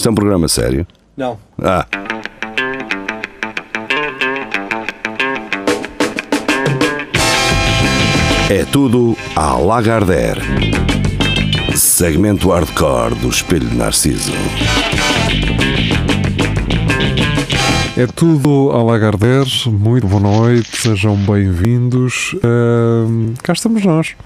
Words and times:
Isto 0.00 0.08
é 0.08 0.12
um 0.12 0.14
programa 0.14 0.48
sério? 0.48 0.86
Não. 1.14 1.38
Ah. 1.62 1.86
É 8.48 8.64
tudo 8.72 9.14
à 9.36 9.58
Lagardère. 9.58 10.40
Segmento 11.76 12.48
hardcore 12.48 13.14
do 13.16 13.28
Espelho 13.28 13.68
de 13.68 13.76
Narciso. 13.76 14.32
É 17.94 18.06
tudo 18.06 18.70
a 18.72 18.82
Lagardère, 18.82 19.50
muito 19.66 20.06
boa 20.06 20.22
noite, 20.22 20.78
sejam 20.78 21.14
bem-vindos. 21.14 22.34
Ahm, 22.42 23.34
cá 23.42 23.52
estamos 23.52 23.84
nós 23.84 24.16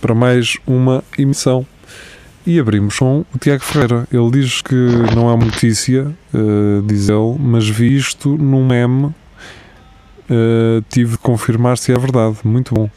para 0.00 0.12
mais 0.12 0.56
uma 0.66 1.04
emissão. 1.16 1.64
E 2.46 2.58
abrimos 2.58 2.98
com 2.98 3.24
o 3.34 3.38
Tiago 3.38 3.62
Ferreira. 3.62 4.06
Ele 4.12 4.30
diz 4.30 4.62
que 4.62 4.74
não 5.14 5.30
é 5.30 5.34
uma 5.34 5.44
notícia, 5.44 6.12
ah, 6.34 6.82
diz 6.84 7.08
ele, 7.08 7.36
mas 7.38 7.68
vi 7.68 7.96
isto 7.96 8.36
num 8.36 8.66
meme. 8.66 9.14
ah, 10.28 10.82
tive 10.88 11.12
de 11.12 11.18
confirmar 11.18 11.78
se 11.78 11.92
é 11.92 11.98
verdade. 11.98 12.38
Muito 12.44 12.74
bom. 12.74 12.90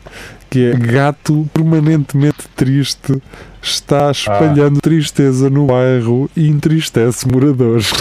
Que 0.49 0.71
é 0.71 0.73
gato 0.73 1.47
permanentemente 1.53 2.47
triste 2.55 3.21
está 3.61 4.09
espalhando 4.09 4.79
tristeza 4.81 5.49
no 5.49 5.65
bairro 5.67 6.29
e 6.35 6.47
entristece 6.47 7.27
moradores. 7.27 7.91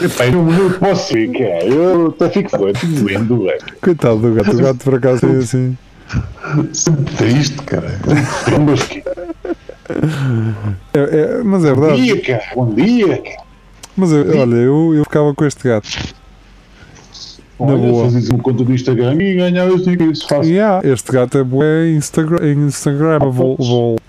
Eu 0.00 0.32
não, 0.32 0.44
não 0.44 0.70
posso 0.72 1.12
ficar. 1.12 1.64
Eu 1.66 2.08
até 2.08 2.30
fico 2.30 2.58
doendo, 2.58 3.44
velho. 3.44 3.60
Coitado 3.80 4.16
do 4.18 4.34
gato, 4.34 4.56
o 4.56 4.56
gato 4.62 4.78
por 4.78 4.94
acaso 4.94 5.26
é 5.26 5.36
assim. 5.38 5.76
Sempre 6.72 7.14
triste, 7.16 7.56
cara. 7.62 7.98
É- 10.94 10.98
é- 10.98 11.42
mas 11.42 11.64
é 11.64 11.74
bom 11.74 11.80
verdade. 11.82 12.02
dia, 12.02 12.20
cara. 12.22 12.42
Bom 12.54 12.74
dia, 12.74 13.22
cara. 13.22 13.45
Mas 13.96 14.12
eu- 14.12 14.38
olha, 14.40 14.54
eu, 14.56 14.94
eu 14.94 15.04
ficava 15.04 15.34
com 15.34 15.44
este 15.44 15.64
gato. 15.68 15.88
Na 17.58 17.66
Olha, 17.66 17.78
boa. 17.78 18.04
fazes 18.04 18.28
uma 18.28 18.38
conta 18.38 18.62
do 18.64 18.72
Instagram 18.74 19.14
e 19.22 19.34
ganhavas 19.34 19.80
dinheiro. 19.82 20.10
Isso 20.12 20.28
fácil. 20.28 20.52
Yeah, 20.52 20.86
este 20.86 21.10
gato 21.10 21.38
é 21.38 21.42
bué 21.44 21.90
Instagram, 21.92 22.52
Instagrammable. 22.52 23.56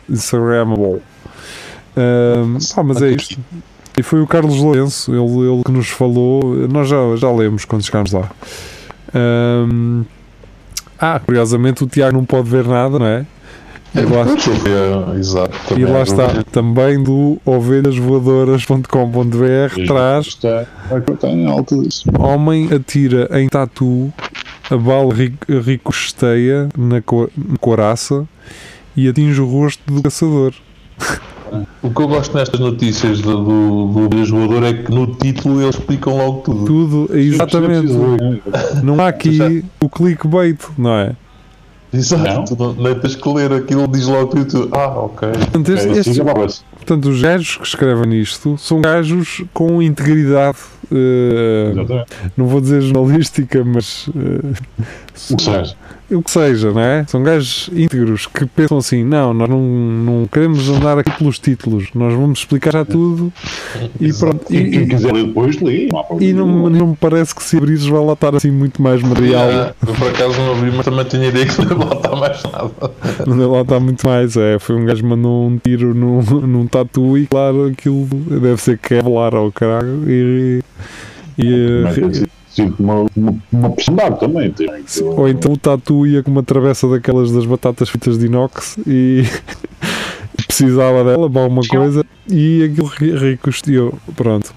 Instagrammable. 0.09 1.01
Ahm, 1.95 2.57
pá, 2.75 2.83
mas 2.83 3.01
é 3.01 3.11
isto. 3.11 3.39
E 3.97 4.03
foi 4.03 4.21
o 4.21 4.27
Carlos 4.27 4.57
Lourenço, 4.57 5.11
ele, 5.11 5.49
ele 5.49 5.63
que 5.63 5.71
nos 5.71 5.87
falou. 5.87 6.43
Nós 6.67 6.89
já, 6.89 6.97
já 7.15 7.31
lemos 7.31 7.63
quando 7.63 7.83
chegámos 7.85 8.11
lá. 8.11 8.29
Ahm, 9.15 10.03
ah, 10.99 11.19
curiosamente 11.19 11.83
o 11.83 11.87
Tiago 11.87 12.17
não 12.17 12.25
pode 12.25 12.49
ver 12.49 12.65
nada, 12.67 12.99
não 12.99 13.05
é? 13.05 13.25
E 13.95 14.01
lá, 14.01 14.25
É, 15.15 15.17
exato. 15.17 15.79
e 15.79 15.85
lá 15.85 16.01
está, 16.03 16.43
também 16.51 17.01
do 17.01 17.39
ovelhasvoadoras.com.br 17.45 19.85
traz 19.87 20.27
Está, 20.27 20.65
está 21.13 21.29
em 21.29 21.47
alta 21.49 21.77
disso. 21.77 22.03
Homem 22.19 22.69
atira 22.73 23.29
em 23.39 23.47
tatu 23.47 24.11
a 24.69 24.75
bala 24.77 25.13
ri- 25.13 25.33
ricocheteia 25.47 26.67
na, 26.77 27.01
co- 27.01 27.29
na 27.35 27.57
coraça 27.59 28.27
e 28.95 29.07
atinge 29.07 29.39
o 29.41 29.45
rosto 29.45 29.81
do 29.91 30.03
caçador. 30.03 30.53
O 31.81 31.89
que 31.91 32.01
eu 32.01 32.09
gosto 32.09 32.35
nestas 32.35 32.59
notícias 32.59 33.21
do, 33.21 33.37
do, 33.37 33.87
do 33.93 34.05
Ovelhas 34.07 34.29
Voador 34.29 34.63
é 34.65 34.73
que 34.73 34.91
no 34.91 35.07
título 35.15 35.61
eles 35.61 35.75
explicam 35.77 36.17
logo 36.17 36.41
tudo. 36.41 36.65
Tudo, 36.65 37.09
exatamente. 37.17 37.93
Não 38.83 38.99
há 38.99 39.07
aqui 39.15 39.63
o 39.81 39.87
clickbait, 39.87 40.59
não 40.77 40.91
é? 40.93 41.15
Exato, 41.93 42.55
não, 42.57 42.73
não 42.73 42.99
tens 42.99 43.15
que 43.15 43.29
ler 43.29 43.53
aquilo, 43.53 43.87
diz 43.87 44.05
logo 44.07 44.27
tudo. 44.27 44.67
tu, 44.67 44.75
Ah, 44.75 44.87
ok. 44.99 45.29
Portanto, 45.31 45.71
este- 45.73 46.21
É, 46.21 46.23
portanto, 46.87 47.09
os 47.09 47.21
gajos 47.21 47.57
que 47.57 47.67
escrevem 47.67 48.19
isto 48.21 48.57
são 48.57 48.79
gajos 48.81 49.43
com 49.53 49.81
integridade, 49.81 50.57
Exatamente. 51.71 52.07
não 52.37 52.47
vou 52.47 52.61
dizer 52.61 52.81
jornalística, 52.81 53.63
mas 53.63 54.09
eh, 54.15 54.53
O 55.33 55.35
que 55.37 55.43
seja. 55.43 55.75
o 56.11 56.21
que 56.21 56.31
seja, 56.31 56.71
não 56.71 56.79
é? 56.81 57.05
São 57.07 57.21
gajos 57.23 57.69
íntegros 57.75 58.25
que 58.27 58.45
pensam 58.45 58.77
assim: 58.77 59.03
não, 59.03 59.33
nós 59.33 59.49
não, 59.49 59.59
não 59.61 60.27
queremos 60.27 60.69
andar 60.69 60.97
aqui 60.97 61.11
pelos 61.11 61.39
títulos, 61.39 61.89
nós 61.93 62.13
vamos 62.13 62.39
explicar 62.39 62.71
já 62.71 62.85
tudo 62.85 63.33
e 63.99 64.13
pronto. 64.13 64.45
E 64.49 64.57
E, 64.57 64.69
quem 64.71 64.81
e- 64.83 64.87
quiser 64.87 65.11
ler 65.13 65.25
depois, 65.25 65.59
lê. 65.61 65.89
Não 65.91 66.21
e 66.21 66.31
não, 66.33 66.69
não 66.69 66.87
me 66.87 66.95
parece 66.95 67.35
que 67.35 67.43
se 67.43 67.57
abrires 67.57 67.85
vai 67.85 68.03
lá 68.05 68.13
estar 68.13 68.33
assim 68.35 68.51
muito 68.51 68.81
mais 68.81 69.01
material. 69.01 69.49
Ah, 69.49 69.73
eu 69.85 69.93
por 69.93 70.07
acaso 70.07 70.37
não 70.39 70.53
abri, 70.53 70.71
mas 70.71 70.85
também 70.85 71.03
tenho 71.05 71.23
a 71.23 71.27
ideia 71.27 71.45
que 71.45 71.65
não 71.65 71.77
vai 71.79 71.97
está 71.97 72.15
mais 72.15 72.43
nada. 72.43 72.71
Não 73.25 73.51
lá 73.51 73.61
está 73.61 73.79
muito 73.79 74.07
mais. 74.07 74.37
É, 74.37 74.57
foi 74.59 74.75
um 74.75 74.85
gajo 74.85 75.01
que 75.01 75.07
mandou 75.09 75.47
um 75.47 75.57
tiro 75.57 75.93
num, 75.93 76.21
num 76.21 76.65
tatu 76.85 77.17
e 77.17 77.27
claro, 77.27 77.67
aquilo 77.67 78.05
deve 78.05 78.61
ser 78.61 78.77
Kevlar 78.77 79.35
ao 79.35 79.51
caralho. 79.51 80.03
E, 80.09 80.61
e, 81.37 81.83
sido 82.57 82.75
uma, 82.79 83.05
uma, 83.15 83.35
uma 83.51 83.69
personalidade 83.71 84.19
também. 84.19 84.51
Tem, 84.51 84.67
Sim, 84.85 85.03
Ou 85.03 85.29
então 85.29 85.53
o 85.53 85.57
tatu 85.57 86.05
ia 86.07 86.23
com 86.23 86.31
uma 86.31 86.43
travessa 86.43 86.87
daquelas 86.87 87.31
das 87.31 87.45
batatas 87.45 87.89
fritas 87.89 88.17
de 88.17 88.25
inox 88.25 88.77
e 88.87 89.23
precisava 90.47 91.03
dela 91.03 91.29
para 91.29 91.41
alguma 91.41 91.61
coisa 91.67 92.05
e 92.27 92.63
aquilo 92.63 92.87
ricosteou. 93.17 93.97
Pronto. 94.15 94.53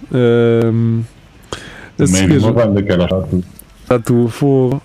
Também 1.97 2.15
seguir, 2.15 2.39
uma 2.39 2.53
banda 2.53 2.83
que 2.83 2.91
era 2.91 3.07
chato. 3.07 3.45
tatu 3.87 4.29
for 4.29 4.81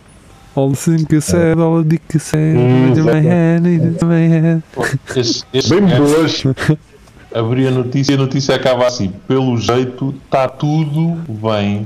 all 0.56 0.72
the 0.72 0.76
things 0.76 1.06
que 1.06 1.22
said, 1.22 1.60
all 1.60 1.84
the 1.84 1.90
dick 1.90 2.02
que 2.10 2.20
said, 2.20 2.56
into 2.58 3.04
my 3.04 3.22
head, 3.22 3.66
into 3.66 4.06
my 4.06 4.62
este 5.16 5.46
Bem 5.70 5.86
boas. 5.98 6.44
Abri 7.36 7.68
a 7.68 7.72
notícia 7.72 8.14
e 8.14 8.16
a 8.16 8.18
notícia 8.18 8.56
acaba 8.56 8.88
assim: 8.88 9.12
pelo 9.28 9.58
jeito, 9.58 10.16
está 10.24 10.48
tudo 10.48 11.18
bem. 11.28 11.86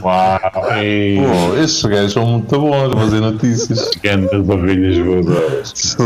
Uau, 0.00 0.40
Pô, 0.52 1.56
esses 1.58 1.82
gajos 1.82 2.12
são 2.12 2.24
muito 2.24 2.58
bons 2.58 2.92
a 2.92 2.96
fazer 2.96 3.20
notícias. 3.20 3.90
grandes 4.02 4.32
ovelhas 4.32 4.98
voadoras. 4.98 5.96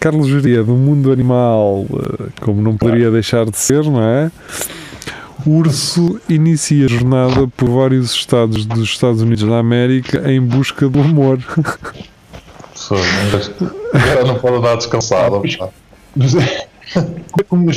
Carlos 0.00 0.28
Geria, 0.28 0.64
do 0.64 0.72
mundo 0.72 1.12
animal, 1.12 1.84
eh, 1.92 2.28
como 2.40 2.62
não 2.62 2.74
poderia 2.74 3.10
deixar 3.10 3.44
de 3.44 3.58
ser, 3.58 3.84
não 3.84 4.02
é? 4.02 4.30
O 5.44 5.50
urso 5.50 6.18
inicia 6.26 6.86
a 6.86 6.88
jornada 6.88 7.46
por 7.54 7.68
vários 7.68 8.14
estados 8.14 8.64
dos 8.64 8.88
Estados 8.88 9.20
Unidos 9.20 9.46
da 9.46 9.58
América 9.58 10.30
em 10.30 10.40
busca 10.40 10.88
do 10.88 11.00
amor. 11.00 11.38
Agora 13.92 14.24
não 14.24 14.38
pode 14.38 14.62
dar 14.62 14.76
descansado. 14.76 15.42
Mas 16.16 16.34
é- 16.34 16.66
como, 17.48 17.70
é 17.70 17.74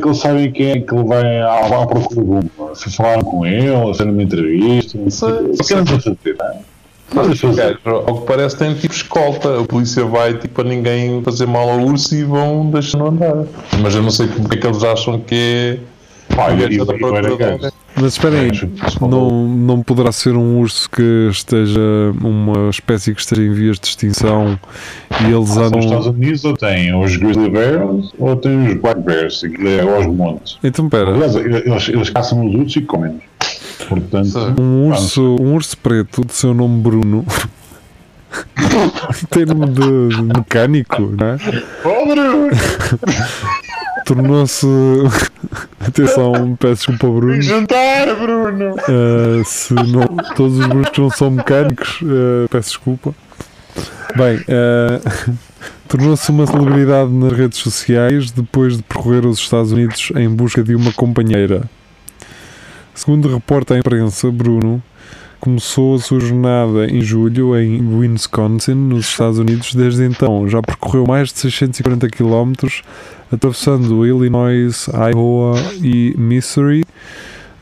que 0.00 0.06
eles 0.06 0.18
sabem 0.18 0.50
quem 0.52 0.70
é 0.70 0.80
que 0.80 0.94
ele 0.94 1.04
vai 1.04 1.40
à, 1.40 1.82
à 1.82 1.86
procura 1.86 2.20
uma? 2.20 2.74
Se 2.74 2.90
falaram 2.90 3.22
com 3.22 3.46
ele, 3.46 3.94
se 3.94 4.04
numa 4.04 4.22
entrevista, 4.22 4.98
não 4.98 5.10
sei. 5.10 5.28
Sei, 5.62 5.80
O 5.80 5.84
que 5.84 5.92
fazer? 5.92 6.16
não 6.38 6.46
é? 6.46 6.60
O 7.30 7.36
fazer. 7.36 7.78
gajo, 7.84 7.96
ao 8.06 8.20
que 8.20 8.26
parece, 8.26 8.56
tem 8.56 8.74
tipo 8.74 8.92
escolta. 8.92 9.60
A 9.60 9.64
polícia 9.64 10.04
vai 10.04 10.34
tipo 10.34 10.60
a 10.60 10.64
ninguém 10.64 11.22
fazer 11.22 11.46
mal 11.46 11.68
ao 11.70 11.80
urso 11.80 12.14
e 12.14 12.24
vão 12.24 12.68
deixando 12.70 13.06
andar. 13.06 13.44
Mas 13.80 13.94
eu 13.94 14.02
não 14.02 14.10
sei 14.10 14.26
como 14.26 14.48
é 14.52 14.56
que 14.56 14.66
eles 14.66 14.82
acham 14.82 15.20
que 15.20 15.34
é. 15.34 15.78
Alguém. 16.36 16.78
Mas 17.98 18.12
esperem 18.12 18.40
aí, 18.40 18.50
não, 19.00 19.48
não 19.48 19.82
poderá 19.82 20.12
ser 20.12 20.36
um 20.36 20.58
urso 20.58 20.90
que 20.90 21.28
esteja, 21.30 21.80
uma 22.22 22.68
espécie 22.68 23.14
que 23.14 23.20
esteja 23.20 23.42
em 23.42 23.50
vias 23.52 23.80
de 23.80 23.86
extinção 23.86 24.58
e 25.22 25.24
eles 25.24 25.34
Nos 25.34 25.48
Estados 25.50 25.86
andam. 25.86 26.12
Unidos 26.12 26.44
ou 26.44 26.54
tem 26.56 26.94
os 26.94 27.16
grizzly 27.16 27.48
bears 27.48 28.12
ou 28.18 28.36
tem 28.36 28.68
os 28.68 28.74
black 28.74 29.00
bears, 29.00 29.40
que 29.40 29.66
é 29.66 29.80
aos 29.80 30.04
montes. 30.06 30.58
Então, 30.62 30.90
pera, 30.90 31.14
Aliás, 31.14 31.34
eles, 31.36 31.88
eles 31.88 32.10
caçam 32.10 32.46
os 32.46 32.54
outros 32.54 32.76
e 32.76 32.82
comem-nos. 32.82 33.22
Portanto, 33.88 34.60
um 34.60 34.88
urso, 34.88 35.36
um 35.40 35.54
urso 35.54 35.78
preto 35.78 36.22
de 36.24 36.34
seu 36.34 36.52
nome 36.52 36.82
Bruno. 36.82 37.24
Tem 39.30 39.46
nome 39.46 39.68
de, 39.68 40.22
mecânico, 40.22 41.00
não 41.00 41.26
é? 41.28 41.38
tornou-se. 44.06 44.66
Atenção, 45.80 46.56
peço 46.58 46.90
desculpa, 46.90 47.20
Bruno. 47.20 47.42
jantar, 47.42 48.14
Bruno! 48.14 48.74
Uh, 48.74 49.44
se 49.44 49.74
não, 49.74 50.06
todos 50.34 50.58
os 50.58 50.66
Brunos 50.66 50.90
não 50.96 51.10
são 51.10 51.30
mecânicos, 51.30 52.00
uh, 52.02 52.48
peço 52.48 52.70
desculpa. 52.70 53.14
Bem, 54.16 54.36
uh, 54.38 55.36
tornou-se 55.86 56.30
uma 56.30 56.46
celebridade 56.46 57.12
nas 57.12 57.32
redes 57.32 57.58
sociais 57.58 58.30
depois 58.30 58.76
de 58.76 58.82
percorrer 58.82 59.26
os 59.26 59.38
Estados 59.38 59.72
Unidos 59.72 60.10
em 60.16 60.28
busca 60.28 60.62
de 60.62 60.74
uma 60.74 60.92
companheira. 60.92 61.62
Segundo 62.94 63.32
reporta 63.32 63.74
a 63.74 63.78
imprensa, 63.78 64.30
Bruno 64.30 64.82
começou 65.40 65.94
a 65.94 65.98
sua 65.98 66.20
jornada 66.20 66.86
em 66.86 67.00
julho 67.00 67.56
em 67.58 67.96
Wisconsin, 67.98 68.74
nos 68.74 69.06
Estados 69.06 69.38
Unidos. 69.38 69.74
Desde 69.74 70.04
então, 70.04 70.48
já 70.48 70.62
percorreu 70.62 71.06
mais 71.06 71.32
de 71.32 71.38
640 71.38 72.08
km, 72.08 72.52
atravessando 73.30 74.06
Illinois, 74.06 74.88
Iowa 74.88 75.54
e 75.82 76.14
Missouri. 76.16 76.84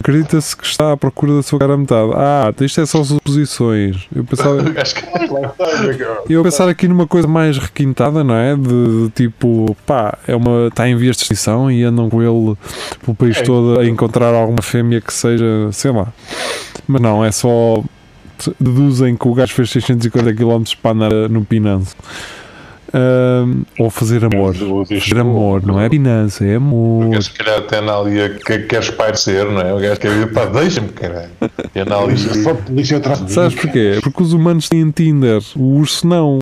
Acredita-se 0.04 0.54
que 0.54 0.66
está 0.66 0.92
à 0.92 0.98
procura 0.98 1.36
da 1.36 1.42
sua 1.42 1.58
cara 1.58 1.72
a 1.72 1.76
metade. 1.78 2.10
Ah, 2.14 2.52
isto 2.60 2.78
é 2.78 2.84
só 2.84 3.02
suposições. 3.02 4.06
Eu 4.14 4.22
pensava, 4.22 4.58
eu 6.28 6.42
pensar 6.42 6.68
aqui 6.68 6.86
numa 6.86 7.06
coisa 7.06 7.26
mais 7.26 7.56
requintada, 7.56 8.22
não 8.22 8.34
é? 8.34 8.54
De, 8.54 9.04
de 9.04 9.10
tipo, 9.14 9.74
pá, 9.86 10.18
é 10.28 10.36
uma, 10.36 10.66
está 10.66 10.86
em 10.86 10.94
vias 10.94 11.16
de 11.16 11.22
extinção 11.22 11.70
e 11.70 11.82
andam 11.82 12.10
com 12.10 12.22
ele 12.22 12.54
pelo 13.02 13.14
país 13.16 13.38
É. 13.38 13.44
todo 13.44 13.80
a 13.80 13.86
encontrar 13.86 14.34
alguma 14.34 14.60
fêmea 14.60 15.00
que 15.00 15.10
seja, 15.10 15.72
sei 15.72 15.90
lá. 15.90 16.12
Mas 16.86 17.00
não, 17.00 17.24
é 17.24 17.32
só. 17.32 17.82
Deduzem 18.60 19.16
que 19.16 19.26
o 19.26 19.32
gajo 19.32 19.54
fez 19.54 19.70
640 19.70 20.34
km 20.34 20.64
para 20.82 20.90
andar 20.90 21.30
no 21.30 21.42
Pinanço. 21.46 21.96
Ahm, 22.96 23.62
ou 23.76 23.90
fazer 23.90 24.24
amor. 24.24 24.54
Fazer 24.54 25.18
amor, 25.18 25.66
não 25.66 25.80
é 25.80 25.88
pinança, 25.88 26.44
é 26.44 26.54
amor. 26.54 27.08
gajo, 27.10 27.22
se 27.22 27.32
calhar, 27.32 27.58
até 27.58 27.80
na 27.80 27.98
ali 27.98 28.38
que 28.38 28.58
quer 28.60 28.82
espairecer, 28.82 29.46
não 29.46 29.60
é? 29.60 29.74
O 29.74 29.80
gajo 29.80 29.98
quer 30.00 30.12
dizer, 30.12 30.32
pá, 30.32 30.44
deixa-me, 30.46 30.88
caralho. 30.90 31.30
E 31.74 31.80
ali. 31.80 32.16
Só 32.16 32.54
polícia 32.54 32.98
atrás 32.98 33.20
de. 33.24 33.32
Sabes 33.32 33.56
porquê? 33.56 33.98
Porque 34.00 34.22
os 34.22 34.32
humanos 34.32 34.68
têm 34.68 34.88
Tinder, 34.92 35.42
o 35.56 35.78
urso 35.78 36.06
não. 36.06 36.38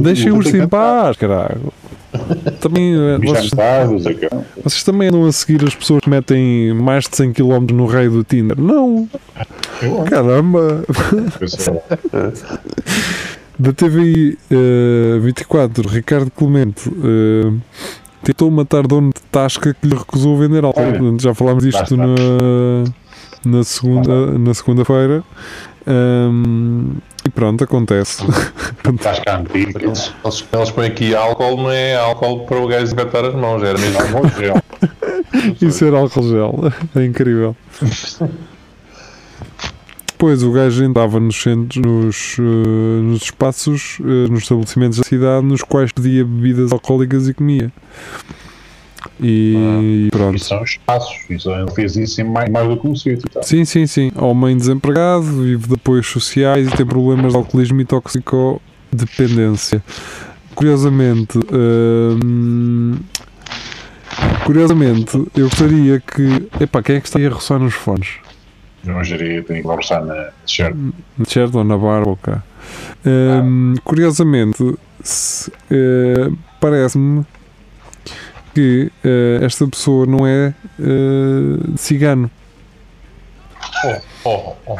Deixem 0.00 0.30
o 0.30 0.36
urso 0.36 0.56
em 0.56 0.68
paz, 0.68 1.16
caralho. 1.16 1.72
Também, 2.60 2.94
eh, 2.94 3.18
vocês, 3.18 3.50
é 4.06 4.14
que- 4.14 4.28
vocês 4.62 4.82
também 4.82 5.08
andam 5.08 5.26
a 5.26 5.32
seguir 5.32 5.62
as 5.66 5.74
pessoas 5.74 6.00
que 6.00 6.08
metem 6.08 6.72
mais 6.74 7.04
de 7.08 7.16
100 7.16 7.32
km 7.32 7.66
no 7.74 7.86
raio 7.86 8.10
do 8.10 8.24
Tinder? 8.24 8.58
Não, 8.58 9.08
caramba. 10.08 10.84
Da 13.58 13.72
TVI 13.72 14.38
eh, 14.50 15.18
24, 15.20 15.88
Ricardo 15.88 16.30
Clemente 16.30 16.88
eh, 16.88 17.52
tentou 18.22 18.50
matar 18.50 18.86
dono 18.86 19.08
de 19.08 19.20
Tasca 19.32 19.74
que 19.74 19.86
lhe 19.86 19.96
recusou 19.96 20.36
vender 20.36 20.64
álcool. 20.64 20.82
Portanto, 20.84 21.22
Já 21.22 21.34
falámos 21.34 21.64
disto 21.64 21.96
na, 21.96 22.14
na 23.44 23.64
segunda 23.64 24.38
na 24.38 24.54
segunda-feira. 24.54 25.24
Ahm, 25.86 26.98
e 27.26 27.30
pronto, 27.30 27.64
acontece. 27.64 28.22
Estás 28.94 29.18
cá 29.20 29.38
antigo. 29.38 29.78
Eles, 29.80 30.14
eles, 30.24 30.44
eles 30.52 30.70
põem 30.70 30.86
aqui 30.88 31.14
álcool, 31.14 31.56
não 31.56 31.70
é 31.70 31.96
álcool 31.96 32.46
para 32.46 32.58
o 32.58 32.68
gajo 32.68 32.84
desinfetar 32.84 33.24
as 33.24 33.34
mãos, 33.34 33.62
era 33.62 33.78
mesmo. 33.78 34.06
Vou 34.08 34.22
dizer. 34.30 34.62
Isso 35.60 35.84
era 35.84 35.98
álcool 35.98 36.28
gel. 36.28 36.72
É 36.94 37.04
incrível. 37.04 37.56
Depois 40.18 40.42
o 40.42 40.50
gajo 40.50 40.82
entrava 40.82 41.20
nos 41.20 41.40
centros, 41.40 41.80
nos, 41.80 42.36
eh, 42.40 43.02
nos 43.04 43.22
espaços, 43.22 43.98
eh, 44.00 44.28
nos 44.28 44.42
estabelecimentos 44.42 44.98
da 44.98 45.04
cidade, 45.04 45.46
nos 45.46 45.62
quais 45.62 45.92
pedia 45.92 46.24
bebidas 46.24 46.72
alcoólicas 46.72 47.28
e 47.28 47.34
comia. 47.34 47.72
E 49.22 50.08
pronto. 50.10 50.34
Isso 50.34 50.48
são 50.48 50.64
espaços. 50.64 51.16
Isso, 51.30 51.48
ele 51.52 51.70
fez 51.70 51.94
isso 51.94 52.20
em 52.20 52.24
mais, 52.24 52.50
mais 52.50 52.66
do 52.66 52.76
que 52.76 52.88
um 52.88 52.96
sítio. 52.96 53.30
Tá? 53.30 53.44
Sim, 53.44 53.64
sim, 53.64 53.86
sim. 53.86 54.10
Homem 54.16 54.56
desempregado, 54.56 55.22
vive 55.22 55.68
de 55.68 55.74
apoios 55.74 56.08
sociais 56.08 56.66
e 56.66 56.76
tem 56.76 56.84
problemas 56.84 57.30
de 57.30 57.38
alcoolismo 57.38 57.80
e 57.80 57.84
toxicodependência. 57.84 59.84
Curiosamente, 60.52 61.38
hum, 61.52 62.96
curiosamente, 64.44 65.16
eu 65.36 65.48
gostaria 65.48 66.00
que. 66.00 66.48
Epá, 66.60 66.82
quem 66.82 66.96
é 66.96 67.00
que 67.00 67.06
está 67.06 67.20
aí 67.20 67.26
a 67.26 67.30
roçar 67.30 67.60
nos 67.60 67.74
fones? 67.74 68.18
Não 68.88 69.04
geria, 69.04 69.42
tenho 69.42 69.60
que 69.62 69.68
conversar 69.68 70.04
na 70.04 70.14
t-shirt. 70.46 70.74
Na 71.18 71.24
t-shirt 71.24 71.54
ou 71.54 71.64
na 71.64 71.76
cá? 72.22 72.42
Hum, 73.06 73.74
curiosamente, 73.84 74.74
se, 75.02 75.50
eh, 75.70 76.30
parece-me 76.60 77.24
que 78.54 78.90
eh, 79.04 79.38
esta 79.42 79.66
pessoa 79.68 80.06
não 80.06 80.26
é 80.26 80.54
eh, 80.80 81.76
cigano. 81.76 82.30
Oh, 84.24 84.54
oh. 84.66 84.76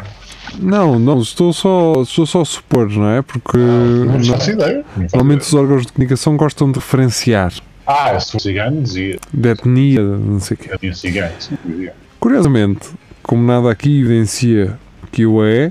Não, 0.59 0.99
não, 0.99 1.21
estou 1.21 1.53
só, 1.53 2.03
estou 2.03 2.27
só 2.27 2.41
a 2.41 2.45
supor, 2.45 2.89
não 2.91 3.09
é? 3.11 3.23
Porque 3.23 3.59
Não 3.59 4.25
faço 4.25 4.51
ideia. 4.51 4.77
Não 4.97 5.03
faço 5.05 5.17
normalmente 5.17 5.43
ideia. 5.43 5.49
os 5.49 5.55
órgãos 5.55 5.87
de 5.87 5.93
comunicação 5.93 6.37
gostam 6.37 6.73
de 6.73 6.79
referenciar 6.79 7.53
Ah, 7.87 8.19
se 8.19 8.33
fosse 8.33 8.49
cigano, 8.49 8.83
dizia. 8.83 9.19
de 9.33 9.49
etnia, 9.49 10.03
não 10.03 10.41
sei 10.41 10.55
o 10.57 10.59
quê. 10.59 10.69
Eu 10.73 10.79
tinha 10.79 10.95
cigano. 10.95 11.33
sim, 11.39 11.59
dizia. 11.65 11.95
Curiosamente, 12.19 12.89
como 13.29 13.43
nada 13.43 13.71
aqui 13.71 14.01
evidencia 14.01 14.79
que 15.13 15.27
o 15.27 15.45
é, 15.45 15.71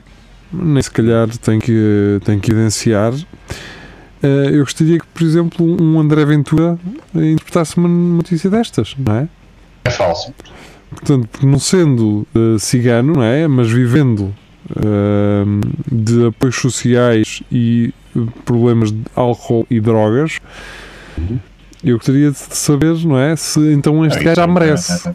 nem 0.54 0.80
se 0.80 0.92
calhar 0.92 1.28
tem 1.40 1.58
que, 1.58 2.20
tem 2.24 2.40
que 2.40 2.52
evidenciar, 2.52 3.14
eh, 4.22 4.50
eu 4.52 4.60
gostaria 4.60 5.00
que, 5.00 5.08
por 5.08 5.24
exemplo, 5.24 5.66
um 5.66 6.00
André 6.00 6.24
Ventura 6.24 6.78
interpretasse 7.16 7.76
uma 7.78 7.90
notícia 7.90 8.48
destas, 8.48 8.96
não 9.00 9.16
é? 9.16 9.28
É 9.86 9.90
falso. 9.90 10.32
Portanto, 10.92 11.28
por 11.30 11.48
não 11.48 11.58
sendo 11.58 12.28
eh, 12.36 12.60
cigano, 12.60 13.14
não 13.14 13.24
é? 13.24 13.48
Mas 13.48 13.72
vivendo 13.72 14.36
eh, 14.76 15.44
de 15.92 16.28
apoios 16.28 16.58
sociais 16.58 17.42
e 17.52 17.92
problemas 18.46 18.92
de 18.92 19.02
álcool 19.16 19.66
e 19.68 19.80
drogas, 19.80 20.40
eu 21.84 21.98
gostaria 21.98 22.30
de 22.30 22.38
saber, 22.38 22.94
não 23.04 23.18
é? 23.18 23.36
Se 23.36 23.60
então 23.74 24.06
este 24.06 24.24
gajo 24.24 24.36
já 24.36 24.46
merece. 24.46 25.10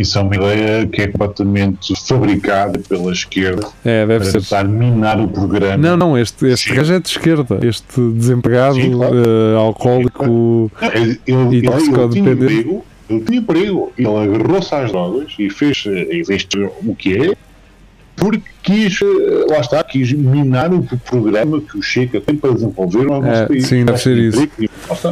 Isso 0.00 0.18
é 0.18 0.22
uma 0.22 0.34
ideia 0.34 0.86
que 0.86 1.02
é 1.02 1.08
completamente 1.08 1.94
fabricada 2.06 2.78
pela 2.88 3.12
esquerda 3.12 3.68
É, 3.84 4.06
deve 4.06 4.24
para 4.24 4.30
ser. 4.32 4.40
tentar 4.40 4.64
minar 4.64 5.20
o 5.20 5.28
programa. 5.28 5.76
Não, 5.76 5.96
não, 5.96 6.18
este, 6.18 6.46
este 6.46 6.72
gajo 6.74 6.94
é 6.94 6.98
de 7.00 7.08
esquerda. 7.08 7.58
Este 7.62 8.00
desempregado, 8.12 8.76
Sim, 8.76 8.92
claro. 8.92 9.14
eh, 9.16 9.56
alcoólico. 9.58 10.70
Ele, 10.94 11.02
ele, 11.04 11.20
E 11.26 11.32
ele, 11.32 11.60
tinha 11.60 11.70
toxicodependente. 11.72 12.42
emprego, 12.54 12.84
ele 13.10 13.20
tinha 13.20 13.38
emprego, 13.38 13.92
ele 13.98 14.08
agarrou-se 14.08 14.74
às 14.74 14.90
drogas 14.90 15.32
e 15.38 15.50
fez, 15.50 15.84
e 15.86 16.24
fez 16.24 16.46
o 16.84 16.94
que 16.94 17.16
é, 17.16 17.36
porque 18.20 18.42
quis, 18.62 19.00
eh, 19.02 19.46
lá 19.50 19.58
está, 19.60 19.82
quis 19.82 20.12
minar 20.12 20.72
o 20.72 20.82
programa 20.98 21.60
que 21.60 21.78
o 21.78 21.82
Chega 21.82 22.20
tem 22.20 22.36
para 22.36 22.52
desenvolver 22.52 23.04
no 23.04 23.14
É, 23.16 23.20
nosso 23.20 23.46
país. 23.48 23.66
sim, 23.66 23.84
deve 23.84 23.98
ser 23.98 24.18
isso. 24.18 24.48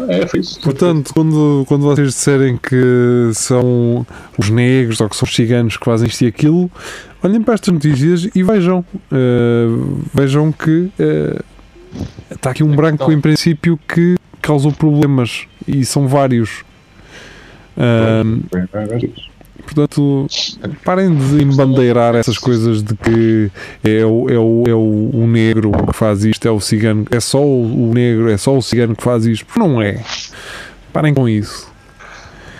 É, 0.08 0.38
isso. 0.38 0.60
Portanto, 0.60 1.12
quando, 1.14 1.64
quando 1.66 1.82
vocês 1.82 2.08
disserem 2.08 2.56
que 2.58 3.30
são 3.32 4.06
os 4.36 4.50
negros 4.50 5.00
ou 5.00 5.08
que 5.08 5.16
são 5.16 5.26
os 5.26 5.34
ciganos 5.34 5.76
que 5.76 5.84
fazem 5.84 6.06
isto 6.08 6.22
e 6.22 6.26
aquilo, 6.26 6.70
olhem 7.22 7.42
para 7.42 7.54
estas 7.54 7.72
notícias 7.72 8.28
e 8.34 8.42
vejam. 8.42 8.84
eh, 9.10 9.66
vejam 10.14 10.52
que 10.52 10.90
eh, 10.98 11.40
está 12.30 12.50
aqui 12.50 12.62
um 12.62 12.76
branco 12.76 13.10
em 13.10 13.20
princípio 13.20 13.78
que 13.88 14.16
causou 14.42 14.70
problemas 14.70 15.46
e 15.66 15.84
são 15.84 16.06
vários. 16.06 16.62
Ahm, 17.76 18.40
Portanto, 19.62 20.26
parem 20.84 21.14
de 21.14 21.42
embandeirar 21.42 22.14
essas 22.14 22.38
coisas 22.38 22.82
de 22.82 22.94
que 22.94 23.50
é 23.84 24.04
o, 24.04 24.28
é 24.28 24.38
o, 24.38 24.64
é 24.68 24.74
o, 24.74 25.10
o 25.12 25.26
negro 25.26 25.72
que 25.86 25.92
faz 25.92 26.24
isto, 26.24 26.46
é 26.46 26.50
o 26.50 26.60
cigano, 26.60 27.04
é 27.10 27.20
só 27.20 27.42
o, 27.42 27.90
o 27.90 27.94
negro, 27.94 28.30
é 28.30 28.36
só 28.36 28.56
o 28.56 28.62
cigano 28.62 28.96
que 28.96 29.02
faz 29.02 29.26
isto. 29.26 29.46
Não 29.58 29.82
é. 29.82 30.02
Parem 30.92 31.12
com 31.12 31.28
isso. 31.28 31.70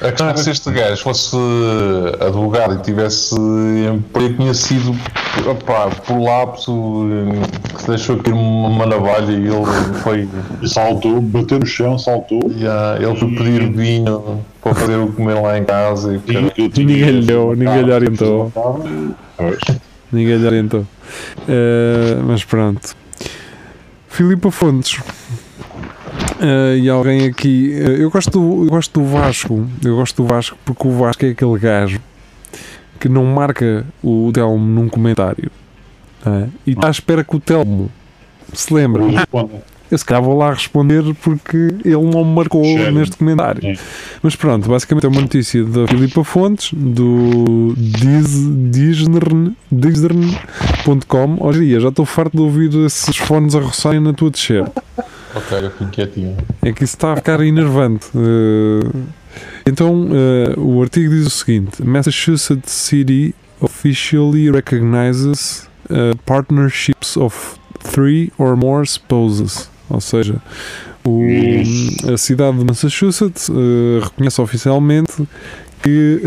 A 0.00 0.10
questão 0.10 0.28
é 0.28 0.32
que 0.32 0.40
se 0.40 0.50
este 0.50 0.70
gajo 0.70 1.02
fosse 1.02 1.36
advogado 2.20 2.74
e 2.74 2.78
tivesse 2.82 3.34
emprego, 3.92 4.34
tinha 4.36 4.54
sido 4.54 4.94
opá, 5.50 5.88
por 6.06 6.20
lapso 6.22 7.04
que 7.74 7.82
se 7.82 7.88
deixou 7.88 8.16
aqui 8.16 8.30
uma, 8.30 8.86
navalha 8.86 9.32
e 9.32 9.46
ele 9.46 9.66
foi. 10.02 10.28
Saltou, 10.68 11.20
bateu 11.20 11.58
no 11.58 11.66
chão, 11.66 11.98
saltou. 11.98 12.40
já, 12.56 12.96
ele 13.00 13.16
foi 13.16 13.28
pedir 13.34 13.72
vinho 13.72 14.40
para 14.62 14.74
fazer 14.74 14.96
o 14.98 15.12
comer 15.12 15.34
lá 15.40 15.58
em 15.58 15.64
casa 15.64 16.14
e 16.14 16.18
cara, 16.32 16.50
tinha- 16.50 16.68
Ninguém 16.86 17.10
lhe 17.10 17.26
deu, 17.26 17.54
ninguém 17.56 17.82
lhe 17.82 17.92
orientou. 17.92 18.52
Ninguém 20.12 20.36
lhe 20.36 20.46
orientou. 20.46 20.86
Eh, 21.48 22.18
mas 22.24 22.44
pronto. 22.44 22.94
Filipe 24.08 24.50
Fontes. 24.52 25.00
Eh, 26.40 26.78
e 26.82 26.88
alguém 26.90 27.26
aqui. 27.26 27.72
eh, 27.74 27.96
eu, 28.02 28.10
gosto 28.10 28.30
do, 28.30 28.64
eu 28.64 28.70
gosto 28.70 29.00
do 29.00 29.06
Vasco. 29.06 29.66
Eu 29.84 29.96
gosto 29.96 30.22
do 30.22 30.28
Vasco 30.28 30.56
porque 30.64 30.86
o 30.86 30.92
Vasco 30.92 31.24
é 31.24 31.30
aquele 31.30 31.58
gajo 31.58 32.00
que 33.00 33.08
não 33.08 33.24
marca 33.24 33.84
o 34.02 34.30
Telmo 34.32 34.58
num 34.66 34.88
comentário. 34.88 35.50
é? 36.26 36.46
E 36.66 36.72
está 36.72 36.88
à 36.88 36.90
espera 36.90 37.22
que 37.24 37.36
o 37.36 37.40
Telmo 37.40 37.90
se 38.52 38.72
lembre. 38.74 39.02
Eu 39.90 39.96
se 39.96 40.04
calhar 40.04 40.22
vou 40.22 40.36
lá 40.36 40.52
responder 40.52 41.02
porque 41.22 41.56
ele 41.82 41.96
não 42.12 42.22
me 42.22 42.34
marcou 42.34 42.62
Sério? 42.62 42.92
neste 42.92 43.16
comentário. 43.16 43.62
Mas 44.22 44.36
pronto, 44.36 44.68
basicamente 44.68 45.06
é 45.06 45.08
uma 45.08 45.20
notícia 45.22 45.64
da 45.64 45.86
Filipa 45.88 46.22
Fontes, 46.24 46.74
do 46.74 47.72
Dis- 47.74 48.46
Disnern- 48.70 49.52
Disnern.com. 49.72 51.36
Olha, 51.40 51.80
já 51.80 51.88
estou 51.88 52.04
farto 52.04 52.36
de 52.36 52.42
ouvir 52.42 52.74
esses 52.84 53.16
fones 53.16 53.54
a 53.54 53.60
roçarem 53.60 54.00
na 54.00 54.12
tua 54.12 54.30
t-shirt. 54.30 54.70
Ok, 55.38 55.58
eu 55.66 55.70
fico 55.70 55.90
quietinho. 55.90 56.36
É 56.62 56.72
que 56.72 56.84
isso 56.84 56.94
está 56.96 57.12
a 57.12 57.16
ficar 57.16 57.40
enervante. 57.40 58.06
Eh, 58.14 58.88
então, 59.66 60.08
eh, 60.12 60.54
o 60.58 60.82
artigo 60.82 61.10
diz 61.14 61.26
o 61.26 61.30
seguinte: 61.30 61.82
Massachusetts 61.84 62.72
City 62.72 63.34
officially 63.60 64.50
recognizes 64.50 65.68
eh, 65.90 66.12
partnerships 66.26 67.16
of 67.16 67.56
three 67.92 68.32
or 68.38 68.56
more 68.56 68.84
spouses. 68.86 69.70
Ou 69.90 70.00
seja, 70.00 70.36
o- 71.04 72.12
a 72.12 72.16
cidade 72.18 72.58
de 72.58 72.64
Massachusetts 72.64 73.48
eh, 73.48 74.00
reconhece 74.04 74.40
oficialmente 74.40 75.26
que 75.82 76.20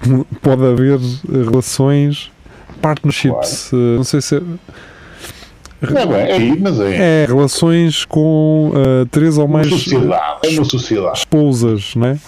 p- 0.00 0.26
pode 0.42 0.64
haver 0.64 0.98
relações, 1.44 2.30
partnerships, 2.82 3.70
eh, 3.72 3.96
não 3.96 4.04
sei 4.04 4.20
se 4.20 4.36
é, 4.36 4.42
É 5.94 6.36
é 6.36 6.56
mas 6.56 6.80
é. 6.80 7.22
é 7.22 7.26
relações 7.26 8.04
com 8.04 8.72
eh, 8.74 9.06
três 9.10 9.38
ou 9.38 9.44
uma 9.44 9.58
mais 9.58 9.68
sociedade. 9.68 10.38
É 10.44 10.48
uma 10.50 10.64
sociedade. 10.64 11.18
esposas, 11.18 11.94
né? 11.94 12.18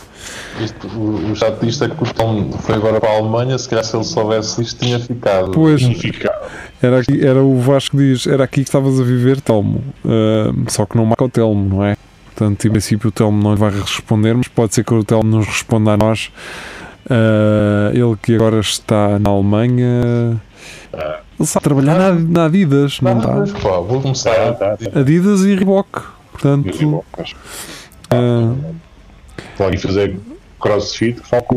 Isto, 0.61 0.89
o, 0.89 1.31
o 1.33 1.37
chato 1.37 1.65
disto 1.65 1.85
é 1.85 1.89
que 1.89 2.03
o 2.03 2.15
Tom 2.15 2.51
foi 2.53 2.75
agora 2.75 3.01
para 3.01 3.11
a 3.11 3.17
Alemanha, 3.17 3.57
se 3.59 3.69
calhar 3.69 3.85
se 3.85 3.97
ele 3.97 4.05
soubesse 4.05 4.61
isto 4.61 4.85
tinha 4.85 4.99
ficado. 4.99 5.53
Pois, 5.53 5.83
era, 6.83 7.01
aqui, 7.01 7.25
era 7.25 7.43
o 7.43 7.59
Vasco 7.61 7.97
que 7.97 8.13
diz, 8.13 8.27
era 8.27 8.45
aqui 8.45 8.63
que 8.63 8.69
estavas 8.69 9.01
a 9.01 9.05
viver, 9.05 9.41
Telmo. 9.41 9.83
Ah, 10.05 10.53
só 10.69 10.85
que 10.85 10.97
não 10.97 11.07
marca 11.07 11.25
o 11.25 11.29
Telmo, 11.29 11.77
não 11.77 11.85
é? 11.85 11.97
Portanto, 12.35 12.67
em 12.67 12.71
princípio 12.71 13.09
o 13.09 13.13
Telmo 13.13 13.43
não 13.43 13.53
lhe 13.53 13.59
vai 13.59 13.71
responder, 13.71 14.35
mas 14.35 14.49
pode 14.49 14.75
ser 14.75 14.85
que 14.85 14.95
o 14.95 15.05
Telmo 15.05 15.39
nos 15.39 15.47
responda 15.47 15.93
a 15.93 15.97
nós. 15.97 16.31
Ah, 17.09 17.91
ele 17.95 18.17
que 18.23 18.35
agora 18.35 18.61
está 18.61 19.19
na 19.19 19.31
Alemanha. 19.31 20.41
Ele 21.39 21.47
sabe 21.47 21.65
trabalhar 21.65 21.95
na, 21.99 22.13
na 22.15 22.45
Adidas, 22.47 23.01
não 23.01 23.13
Ah, 23.13 23.19
está? 23.19 23.33
pois, 23.35 23.53
pá, 23.53 23.79
vou 23.81 24.01
começar. 24.03 24.55
Tá, 24.55 24.77
tá. 24.77 25.01
Adidas 25.01 25.41
e 25.43 25.55
Reebok. 25.55 25.89
E 25.99 26.03
Portanto, 26.33 26.79
bom, 26.89 27.05
acho 27.19 27.35
que 27.35 27.41
ah, 28.11 28.55
Pode 29.57 29.77
fazer 29.79 30.19
crossfit, 30.61 31.21
fala 31.23 31.43
com 31.43 31.57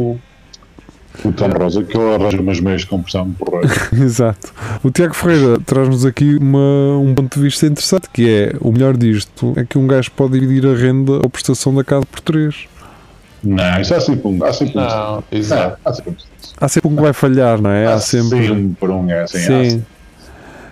o- 1.26 1.32
Tom 1.34 1.50
Rosa, 1.50 1.84
que 1.84 1.96
ele 1.98 2.16
arranja 2.16 2.40
umas 2.42 2.60
meias 2.60 2.82
de 2.82 2.88
compressão 2.88 3.32
por 3.32 3.56
aí. 3.60 3.70
Exato. 4.02 4.54
O 4.84 4.90
Tiago 4.90 5.14
Ferreira 5.14 5.60
traz-nos 5.66 6.06
aqui 6.06 6.36
uma- 6.38 6.98
um 6.98 7.14
ponto 7.14 7.38
de 7.38 7.44
vista 7.44 7.66
interessante, 7.68 8.08
que 8.12 8.28
é, 8.30 8.56
o 8.62 8.72
melhor 8.72 8.96
disto 8.96 9.54
é 9.58 9.64
que 9.66 9.78
um 9.78 9.86
gajo 9.88 10.10
pode 10.12 10.40
dividir 10.40 10.66
a 10.68 10.76
renda 10.76 11.14
ou 11.14 11.30
prestação 11.30 11.74
da 11.76 11.84
casa 11.84 12.06
por 12.06 12.22
três. 12.22 12.66
Não, 13.44 13.82
isso 13.82 13.94
há 13.96 14.00
sempre 14.00 14.28
um. 14.28 14.44
Há 14.44 14.54
sempre 14.54 14.78
um. 14.78 14.82
Não, 14.82 15.24
exato. 15.32 15.78
Há 15.84 15.94
sempre 15.94 16.12
um. 16.12 16.16
Há 16.60 16.68
sempre 16.68 16.90
um 16.90 16.96
que 16.96 17.02
vai 17.02 17.14
falhar, 17.14 17.62
não 17.62 17.72
é? 17.72 17.88
Há 17.88 17.94
Há 17.96 18.00
sempre... 18.00 18.48
sempre 18.48 18.92
um. 18.92 19.10
É, 19.10 19.24
assim, 19.24 19.40
Sim. 19.40 19.70
sempre. 19.70 19.86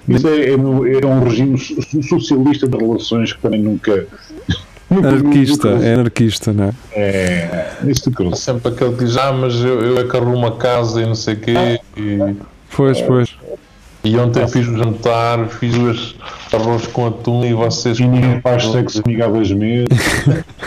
Isso 0.07 0.27
é, 0.27 0.39
é, 0.41 0.53
é 0.53 1.05
um 1.05 1.23
regime 1.23 1.57
so- 1.57 2.03
socialista 2.03 2.67
de 2.67 2.77
relações 2.77 3.33
que 3.33 3.41
também 3.41 3.61
nunca. 3.61 4.05
Anarquista, 4.91 5.67
é 5.69 5.93
anarquista, 5.93 6.51
não 6.51 6.65
é? 6.65 6.73
É. 6.93 7.67
Isso 7.85 8.09
que 8.09 8.35
sempre 8.35 8.71
aquele 8.71 8.95
que 8.95 9.05
diz, 9.05 9.17
ah, 9.17 9.31
mas 9.31 9.53
eu, 9.57 9.81
eu 9.81 9.99
é 9.99 10.03
que 10.03 10.17
arrumo 10.17 10.37
uma 10.37 10.55
casa 10.55 10.99
e 10.99 11.05
não 11.05 11.13
sei 11.13 11.35
o 11.35 11.39
quê. 11.39 11.79
E, 11.95 12.35
Pois, 12.75 12.99
pois. 13.01 13.35
E 14.03 14.15
ontem 14.17 14.47
fiz 14.47 14.67
o 14.67 14.77
jantar, 14.77 15.47
fiz 15.47 15.75
os 15.75 16.15
arroz 16.53 16.87
com 16.87 17.07
atum 17.07 17.43
e 17.45 17.53
vocês. 17.53 17.99
E 17.99 18.07
ninguém 18.07 18.39
faz 18.41 18.65
sexo 18.67 19.01
amigo 19.05 19.21
das 19.37 19.51
mesas. 19.51 19.87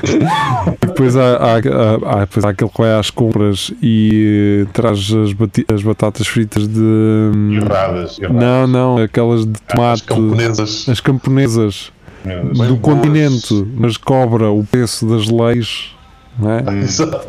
Depois 0.81 1.17
há, 1.17 1.37
há, 1.37 1.55
há, 1.57 2.17
há- 2.17 2.21
depois 2.21 2.45
há 2.45 2.51
aquele 2.51 2.71
que 2.71 2.79
vai 2.81 2.93
às 2.99 3.11
compras 3.11 3.73
e 3.83 4.65
eh, 4.67 4.71
traz 4.73 4.99
as, 5.13 5.33
bati- 5.33 5.65
as 5.73 5.83
batatas 5.83 6.27
fritas 6.27 6.69
de. 6.69 6.81
hum, 6.81 7.55
Erradas. 7.55 8.19
erradas. 8.19 8.43
Não, 8.43 8.67
não, 8.67 8.99
aquelas 8.99 9.45
de 9.47 9.53
As 9.53 9.61
tomate. 9.75 10.03
camponesas. 10.05 10.87
As 10.89 11.01
camponesas 11.01 11.93
Erradas. 12.25 12.59
Bem 12.59 12.69
do 12.69 12.77
boas. 12.77 12.97
continente, 12.99 13.67
mas 13.77 13.97
cobra 13.97 14.51
o 14.51 14.63
preço 14.65 15.07
das 15.07 15.27
leis. 15.29 15.91
Não 16.39 16.51
é? 16.51 16.79
Exato. 16.81 17.27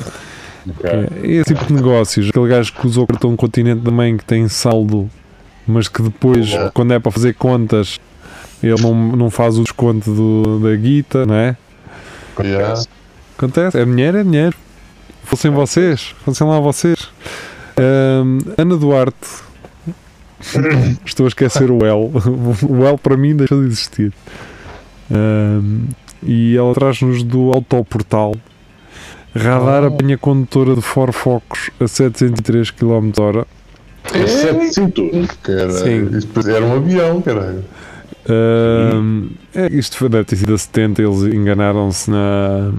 Ok. 0.70 0.90
É 1.24 1.28
esse 1.28 1.54
tipo 1.54 1.66
de 1.66 1.74
negócios. 1.74 2.30
Aquele 2.30 2.48
gajo 2.50 2.74
que 2.74 2.88
usa 2.88 3.02
o 3.02 3.08
cartão 3.08 3.36
continente 3.36 3.82
também 3.82 4.16
que 4.18 4.24
tem 4.24 4.48
saldo, 4.48 5.10
mas 5.68 5.88
que 5.88 6.02
depois, 6.02 6.52
É. 6.54 6.72
quando 6.74 6.94
é 6.94 7.00
para 7.00 7.12
fazer 7.12 7.34
contas, 7.36 8.00
ele 8.62 8.82
não, 8.82 8.94
não 8.94 9.30
faz 9.30 9.58
o 9.58 9.64
desconto 9.64 10.12
do, 10.14 10.60
da 10.60 10.76
guita, 10.76 11.26
não 11.26 11.36
é? 11.36 11.58
Yeah. 12.40 12.82
Acontece, 13.38 13.78
é 13.80 13.86
dinheiro, 13.86 14.18
é 14.18 14.24
dinheiro. 14.24 14.56
Fossem 15.24 15.52
vocês, 15.52 16.14
fossem 16.26 16.48
lá 16.48 16.60
vocês. 16.60 17.10
Ahm, 17.78 18.40
Ana 18.58 18.76
Duarte, 18.78 19.28
estou 21.06 21.26
a 21.26 21.30
esquecer 21.30 21.70
o 21.72 21.80
L. 21.86 22.12
O 22.68 22.86
L 22.86 22.98
para 22.98 23.16
mim 23.18 23.36
deixou 23.36 23.60
de 23.62 23.68
existir. 23.68 24.14
Ahm, 25.12 25.88
e 26.22 26.56
ela 26.58 26.74
traz-nos 26.74 27.24
do 27.24 27.52
autoportal. 27.54 28.36
Radar 29.36 29.84
Oh. 29.84 29.88
apanha 29.88 30.18
condutora 30.18 30.76
de 30.76 30.82
Ford 30.82 31.12
Focus 31.12 31.72
a 31.80 31.88
703 31.88 32.70
km 32.72 33.10
h 33.18 33.40
É 33.42 33.46
sete 34.28 34.74
cinturas. 34.74 35.28
Caralho, 35.42 35.72
Sim. 35.72 36.04
Isto 36.18 36.28
depois 36.28 36.48
era 36.48 36.66
um 36.66 36.76
avião, 36.76 37.22
caralho. 37.22 37.64
É, 39.56 39.68
isto 39.72 39.98
foi, 39.98 40.10
deve 40.10 40.26
ter 40.26 40.36
sido 40.38 40.54
a 40.54 40.58
70, 40.58 41.02
eles 41.02 41.22
enganaram-se 41.24 42.10
na, 42.10 42.72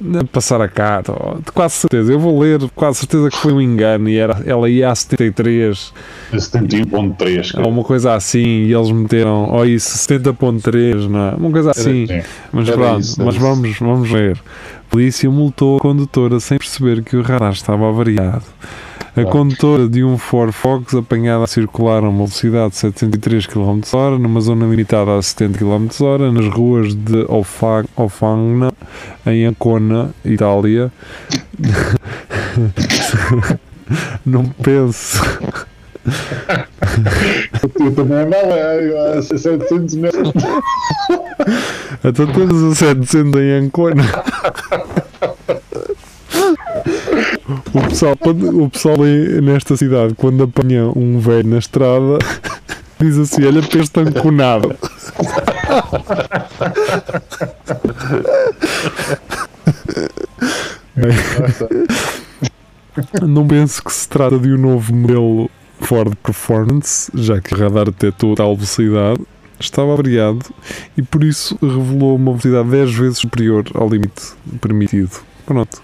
na 0.00 0.24
passar 0.24 0.60
a 0.60 0.68
carta, 0.68 1.12
oh, 1.12 1.38
de 1.38 1.52
quase 1.52 1.74
certeza. 1.74 2.12
Eu 2.12 2.18
vou 2.18 2.38
ler, 2.38 2.60
quase 2.74 2.98
certeza 3.00 3.28
que 3.30 3.36
foi 3.36 3.52
um 3.52 3.60
engano 3.60 4.08
e 4.08 4.16
era, 4.16 4.42
ela 4.46 4.68
ia 4.68 4.90
a 4.90 4.94
73, 4.94 5.92
71.3. 6.32 7.62
ou 7.62 7.70
uma 7.70 7.84
coisa 7.84 8.14
assim, 8.14 8.64
e 8.64 8.72
eles 8.72 8.90
meteram, 8.90 9.48
oh, 9.52 9.64
isso, 9.64 9.96
70.3, 10.08 11.08
não 11.08 11.28
é? 11.28 11.34
Uma 11.34 11.50
coisa 11.50 11.70
assim. 11.70 12.06
Sim. 12.06 12.22
Mas 12.52 12.68
Era 12.68 12.76
pronto, 12.76 13.00
isso, 13.00 13.20
era 13.20 13.26
mas 13.26 13.34
isso. 13.34 13.44
vamos, 13.44 13.78
vamos 13.78 14.10
ver. 14.10 14.36
A 14.36 14.90
polícia 14.90 15.30
multou 15.30 15.78
a 15.78 15.80
condutora 15.80 16.38
sem 16.40 16.58
perceber 16.58 17.02
que 17.02 17.16
o 17.16 17.22
radar 17.22 17.52
estava 17.52 17.88
avariado. 17.88 18.44
A 19.14 19.24
condutora 19.24 19.86
de 19.88 20.02
um 20.02 20.16
Ford 20.16 20.52
Focus 20.52 20.94
apanhada 20.94 21.44
a 21.44 21.46
circular 21.46 22.02
a 22.02 22.08
uma 22.08 22.24
velocidade 22.24 22.70
de 22.70 22.76
703 22.78 23.46
km 23.46 23.80
h 23.92 24.18
numa 24.18 24.40
zona 24.40 24.64
limitada 24.66 25.18
a 25.18 25.22
70 25.22 25.58
km 25.58 25.86
h 26.00 26.32
nas 26.32 26.46
ruas 26.48 26.94
de 26.94 27.26
Ofa- 27.28 27.84
Ofagna, 27.94 28.72
em 29.26 29.44
Ancona, 29.44 30.14
Itália. 30.24 30.90
Não 34.24 34.46
penso. 34.46 35.20
Eu 37.78 37.94
também 37.94 38.16
andava 38.16 38.54
a, 38.54 39.18
a 39.18 39.22
700 39.22 39.94
metros. 39.96 40.32
Então 42.02 42.26
todas 42.28 42.62
a 42.62 42.74
700 42.74 43.40
em 43.42 43.50
Ancona. 43.66 44.04
O 47.74 47.88
pessoal, 47.88 48.16
o 48.54 48.70
pessoal 48.70 49.02
aí 49.02 49.40
nesta 49.40 49.76
cidade, 49.76 50.14
quando 50.14 50.44
apanha 50.44 50.86
um 50.96 51.18
velho 51.18 51.48
na 51.48 51.58
estrada, 51.58 52.18
diz 53.00 53.18
assim: 53.18 53.44
Olha 53.44 53.62
para 53.62 53.80
este 53.80 54.00
anconado. 54.00 54.76
Não 63.26 63.46
penso 63.46 63.82
que 63.82 63.92
se 63.92 64.08
trata 64.08 64.38
de 64.38 64.52
um 64.52 64.58
novo 64.58 64.94
modelo 64.94 65.50
Ford 65.80 66.14
Performance, 66.22 67.10
já 67.14 67.40
que 67.40 67.54
o 67.54 67.58
radar 67.58 67.86
detectou 67.86 68.34
tal 68.34 68.54
velocidade, 68.54 69.20
estava 69.58 69.92
avariado 69.92 70.44
e 70.96 71.02
por 71.02 71.24
isso 71.24 71.56
revelou 71.60 72.16
uma 72.16 72.32
velocidade 72.32 72.68
10 72.68 72.94
vezes 72.94 73.18
superior 73.18 73.64
ao 73.74 73.88
limite 73.88 74.34
permitido. 74.60 75.20
Pronto. 75.46 75.82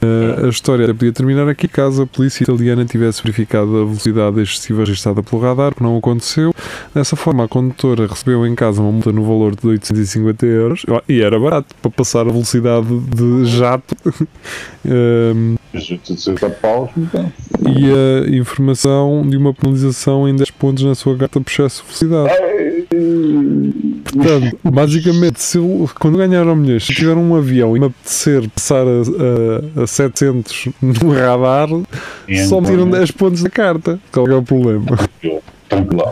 Uh, 0.00 0.46
a 0.46 0.48
história 0.48 0.86
podia 0.94 1.12
terminar 1.12 1.48
aqui 1.48 1.66
caso 1.66 2.02
a 2.02 2.06
polícia 2.06 2.44
italiana 2.44 2.84
tivesse 2.84 3.20
verificado 3.20 3.78
a 3.78 3.84
velocidade 3.84 4.40
excessiva 4.40 4.80
registrada 4.80 5.22
pelo 5.22 5.42
radar, 5.42 5.74
que 5.74 5.82
não 5.82 5.96
aconteceu. 5.96 6.54
Dessa 6.94 7.16
forma, 7.16 7.44
a 7.44 7.48
condutora 7.48 8.06
recebeu 8.06 8.46
em 8.46 8.54
casa 8.54 8.80
uma 8.80 8.92
multa 8.92 9.10
no 9.10 9.24
valor 9.24 9.56
de 9.56 9.66
850 9.66 10.46
euros 10.46 10.86
e 11.08 11.20
era 11.20 11.38
barato 11.38 11.74
para 11.82 11.90
passar 11.90 12.20
a 12.20 12.30
velocidade 12.30 12.86
de 12.86 13.44
jato. 13.46 13.96
Um, 14.86 15.56
860 15.74 16.48
paus, 16.50 16.90
e 17.66 17.86
a 17.90 18.36
informação 18.36 19.28
de 19.28 19.36
uma 19.36 19.52
penalização 19.52 20.28
em 20.28 20.34
10 20.34 20.50
pontos 20.52 20.84
na 20.84 20.94
sua 20.94 21.16
carta 21.16 21.40
por 21.40 21.50
excesso 21.50 21.82
de 21.82 22.06
velocidade. 22.06 22.32
Portanto, 24.12 24.58
basicamente, 24.64 25.40
se 25.40 25.58
eu, 25.58 25.88
quando 25.98 26.18
ganhar 26.18 26.46
ao 26.46 26.56
milhões, 26.56 26.84
se 26.84 26.94
tiver 26.94 27.16
um 27.16 27.34
avião 27.34 27.76
e 27.76 27.80
me 27.80 27.86
apetecer 27.86 28.48
passar 28.50 28.86
a, 28.86 29.80
a, 29.80 29.82
a 29.82 29.86
700 29.86 30.68
no 30.80 31.12
radar, 31.12 31.68
só 32.48 32.60
me 32.60 32.66
tiram 32.66 32.90
10 32.90 33.10
pontos 33.12 33.42
da 33.42 33.50
carta. 33.50 34.00
Qual 34.12 34.26
é 34.28 34.34
o 34.34 34.42
problema? 34.42 34.98
Tranquilo. 35.68 36.02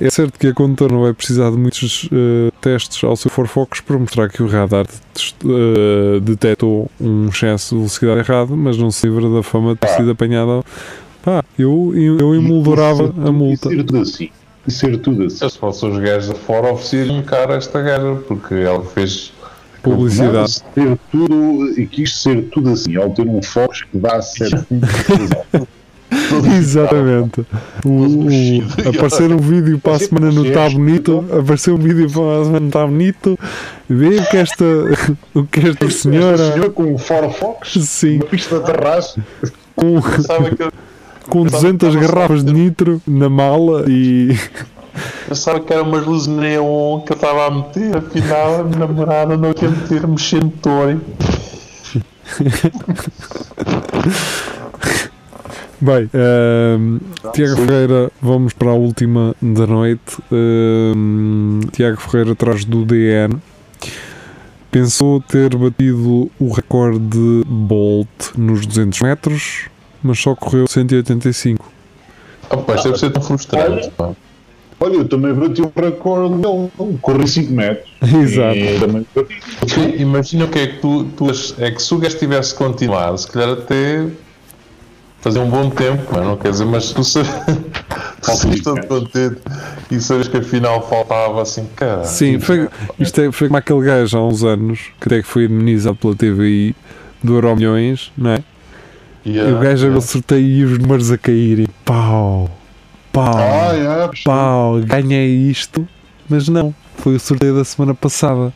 É? 0.00 0.06
É 0.06 0.10
certo 0.10 0.38
que 0.38 0.46
a 0.48 0.54
condutora 0.54 0.92
não 0.92 1.02
vai 1.02 1.12
precisar 1.12 1.50
de 1.50 1.56
muitos 1.56 2.08
eh, 2.12 2.52
testes 2.60 3.02
ao 3.02 3.16
seu 3.16 3.30
Focus 3.30 3.80
para 3.80 3.98
mostrar 3.98 4.28
que 4.28 4.42
o 4.42 4.46
radar 4.46 4.86
eh, 4.86 6.20
detectou 6.20 6.90
um 7.00 7.28
excesso 7.28 7.74
de 7.74 7.80
velocidade 7.80 8.20
errado, 8.20 8.56
mas 8.56 8.76
não 8.76 8.90
se 8.90 9.06
livra 9.06 9.28
da 9.28 9.42
fama 9.42 9.74
de 9.74 9.80
ter 9.80 9.88
sido 9.88 10.10
apanhada. 10.10 10.62
Pá, 11.22 11.42
eu, 11.58 11.92
eu, 11.96 12.18
eu 12.18 12.34
emoldurava 12.34 13.12
a 13.26 13.32
multa. 13.32 13.70
Assim. 14.00 14.30
E 14.68 14.70
ser 14.70 14.98
tudo 14.98 15.24
assim. 15.24 15.44
Eu, 15.44 15.50
se 15.50 15.58
fosse 15.58 15.86
os 15.86 15.98
gajos 15.98 16.34
de 16.34 16.38
fora, 16.40 16.72
oferecia 16.72 17.10
um 17.12 17.22
cara 17.22 17.54
a 17.54 17.56
esta 17.56 17.80
gaja, 17.80 18.14
porque 18.28 18.54
ela 18.54 18.84
fez. 18.84 19.32
Publicidade. 19.82 20.62
Ser 20.74 20.98
tudo, 21.10 21.80
e 21.80 21.86
quis 21.86 22.20
ser 22.20 22.42
tudo 22.50 22.70
assim, 22.70 22.96
ao 22.96 23.10
ter 23.10 23.26
um 23.26 23.40
Fox 23.40 23.82
que 23.82 23.96
dá 23.96 24.20
700 24.20 24.66
Exatamente. 26.58 27.46
O, 27.84 27.90
o- 27.90 28.88
aparecer 28.88 29.30
um 29.32 29.38
vídeo 29.38 29.78
para 29.78 29.96
a 29.96 29.98
semana 29.98 30.32
no 30.32 30.50
Tá 30.50 30.68
Bonito, 30.68 31.24
aparecer 31.38 31.70
um 31.72 31.76
vídeo 31.78 32.10
para 32.10 32.40
a 32.40 32.44
semana 32.44 32.60
no 32.60 32.70
Tá 32.70 32.86
Bonito, 32.86 33.38
vê 33.88 34.16
o 34.18 34.24
que 34.26 34.36
esta, 34.36 34.64
o 35.34 35.44
que 35.44 35.60
esta 35.60 35.86
Esta 35.86 35.90
senhora, 35.90 36.52
senhora 36.52 36.70
com 36.70 36.94
um 36.94 36.98
Ford 36.98 37.32
Fox, 37.32 37.74
sim, 37.84 38.16
uma 38.16 38.26
pista 38.26 38.58
de 38.58 38.66
terraço, 38.66 39.20
com, 39.76 40.00
que, 40.02 40.68
com 41.28 41.44
200 41.44 41.94
garrafas 41.96 42.44
de 42.44 42.52
nitro 42.52 43.02
na 43.06 43.28
mala 43.28 43.84
e 43.88 44.38
pensava 45.28 45.60
que 45.60 45.72
era 45.72 45.82
umas 45.82 46.06
luzes 46.06 46.28
neon 46.28 47.00
que 47.00 47.12
eu 47.12 47.16
estava 47.16 47.46
a 47.46 47.50
meter, 47.50 47.96
afinal 47.96 48.60
a 48.60 48.64
minha 48.64 48.78
namorada 48.78 49.36
não 49.36 49.52
quer 49.52 49.70
meter 49.70 50.06
mexer 50.06 50.42
no 50.42 50.50
tori. 50.50 50.98
Bem, 55.80 56.10
ehm, 56.12 56.98
Tiago 57.32 57.54
Ferreira, 57.54 58.10
vamos 58.20 58.52
para 58.52 58.70
a 58.70 58.74
última 58.74 59.32
da 59.40 59.64
noite. 59.64 60.18
Ehm, 60.32 61.60
Tiago 61.70 62.00
Ferreira 62.00 62.32
atrás 62.32 62.64
do 62.64 62.84
DN. 62.84 63.36
Pensou 64.72 65.20
ter 65.20 65.56
batido 65.56 66.28
o 66.38 66.52
recorde 66.52 66.98
de 66.98 67.44
Bolt 67.46 68.08
nos 68.36 68.66
200 68.66 69.00
metros, 69.00 69.66
mas 70.02 70.18
só 70.18 70.34
correu 70.34 70.66
185. 70.66 71.64
Opa, 72.50 72.74
isto 72.74 72.84
deve 72.84 72.98
ser 72.98 73.10
tão 73.10 73.22
frustrante. 73.22 73.90
pá. 73.90 74.12
olha, 74.80 74.96
eu 74.96 75.08
também 75.08 75.34
bati 75.34 75.62
um 75.62 75.70
recorde 75.74 76.34
dele, 76.36 76.98
corri 77.00 77.28
5 77.28 77.52
metros. 77.52 77.90
Exato. 78.02 78.56
E 78.56 78.80
também 78.80 79.06
imagina 79.98 80.44
o 80.44 80.48
que 80.48 80.58
é 80.58 80.66
que 80.68 80.80
tu, 80.80 81.04
tu 81.16 81.26
é 81.58 81.70
que 81.70 81.82
se 81.82 81.94
o 81.94 81.98
gajo 81.98 82.18
tivesse 82.18 82.54
continuado, 82.54 83.18
se 83.18 83.28
calhar 83.28 83.50
até 83.50 84.06
fazer 85.20 85.40
um 85.40 85.50
bom 85.50 85.68
tempo, 85.70 86.02
mas 86.12 86.24
não 86.24 86.36
quer 86.36 86.50
dizer, 86.50 86.64
mas 86.64 86.92
tu 86.92 87.02
sabes, 87.02 87.30
tu 88.22 88.62
todo 88.62 88.86
contente 88.86 89.40
e 89.90 90.00
sabes 90.00 90.28
que 90.28 90.36
afinal 90.36 90.86
faltava 90.88 91.42
assim, 91.42 91.66
cara. 91.74 92.04
Sim, 92.04 92.38
foi, 92.38 92.68
isto 92.98 93.20
é, 93.20 93.32
foi 93.32 93.48
como 93.48 93.58
aquele 93.58 93.84
gajo 93.84 94.16
há 94.16 94.26
uns 94.26 94.44
anos 94.44 94.78
que 95.00 95.08
até 95.08 95.20
que 95.20 95.28
foi 95.28 95.44
indemnizado 95.44 95.96
pela 95.96 96.14
TVI 96.14 96.74
do 97.22 97.34
Euro 97.34 97.56
Milhões, 97.56 98.12
não 98.16 98.30
é? 98.30 98.42
E 99.30 99.52
o 99.52 99.58
gajo 99.58 99.86
a 99.86 99.90
ver 99.90 99.96
o 99.96 100.00
sorteio 100.00 100.46
e 100.46 100.64
os 100.64 100.78
números 100.78 101.10
a 101.10 101.18
caírem. 101.18 101.66
Pau, 101.84 102.50
pau, 103.12 103.36
Ah, 103.36 103.74
é, 103.74 104.10
pau, 104.24 104.80
ganhei 104.80 105.28
isto, 105.50 105.86
mas 106.28 106.48
não, 106.48 106.74
foi 106.96 107.16
o 107.16 107.20
sorteio 107.20 107.54
da 107.54 107.64
semana 107.64 107.94
passada. 107.94 108.52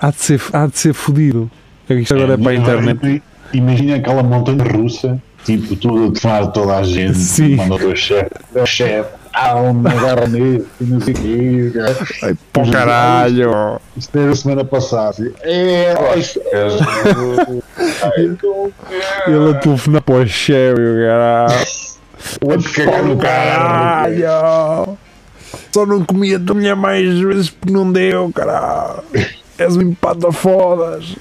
Há 0.00 0.10
de 0.10 0.20
ser, 0.20 0.40
há 0.52 0.66
de 0.66 0.78
ser 0.78 0.94
fodido. 0.94 1.50
É 1.88 1.94
Isto 1.94 2.14
agora 2.14 2.34
é 2.34 2.36
para 2.36 2.52
a 2.52 2.54
internet. 2.54 3.22
Imagina 3.52 3.96
aquela 3.96 4.22
montanha 4.22 4.62
russa, 4.62 5.20
tipo, 5.44 5.74
tudo 5.76 6.06
a 6.16 6.20
tomar 6.20 6.46
toda 6.48 6.76
a 6.76 6.82
gente. 6.82 7.18
Sim. 7.18 7.56
Manda 7.56 7.74
o 7.74 7.96
chefe, 7.96 8.30
o 8.54 8.64
chefe, 8.66 9.10
garra 9.94 10.26
nisso, 10.26 10.66
não 10.80 11.00
sei 11.00 11.14
o 11.14 11.16
quê. 11.16 11.72
cara. 11.74 12.36
Pô, 12.52 12.70
caralho! 12.70 13.80
Isto 13.96 14.18
era 14.18 14.32
a 14.32 14.36
semana 14.36 14.64
passada. 14.64 15.32
É, 15.42 15.94
isto 16.18 16.40
Ele 19.26 19.50
a 19.50 19.54
telefonar 19.54 20.02
para 20.02 20.14
o 20.14 20.18
o 20.22 21.06
caralho. 21.06 21.66
Vou-te 22.40 22.70
cagar 22.70 23.02
no 23.02 23.16
caralho. 23.16 24.98
Só 25.72 25.86
não 25.86 26.04
comia 26.04 26.36
a 26.36 26.40
tua 26.40 26.54
mulher 26.54 26.76
mais 26.76 27.18
vezes 27.18 27.50
porque 27.50 27.72
não 27.72 27.90
deu, 27.90 28.30
caralho! 28.32 29.02
És 29.58 29.76
um 29.76 29.82
empata 29.82 30.32
fodas! 30.32 31.16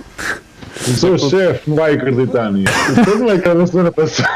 O 0.88 0.92
seu 0.94 1.18
chefe 1.18 1.70
não 1.70 1.76
vai 1.78 1.94
acreditar 1.94 2.52
nisso. 2.52 2.72
Então 2.92 3.18
não 3.20 3.30
é 3.32 3.38
que 3.40 3.48
era 3.48 3.64
a 3.64 3.68
semana 3.68 3.92
passada. 3.92 4.30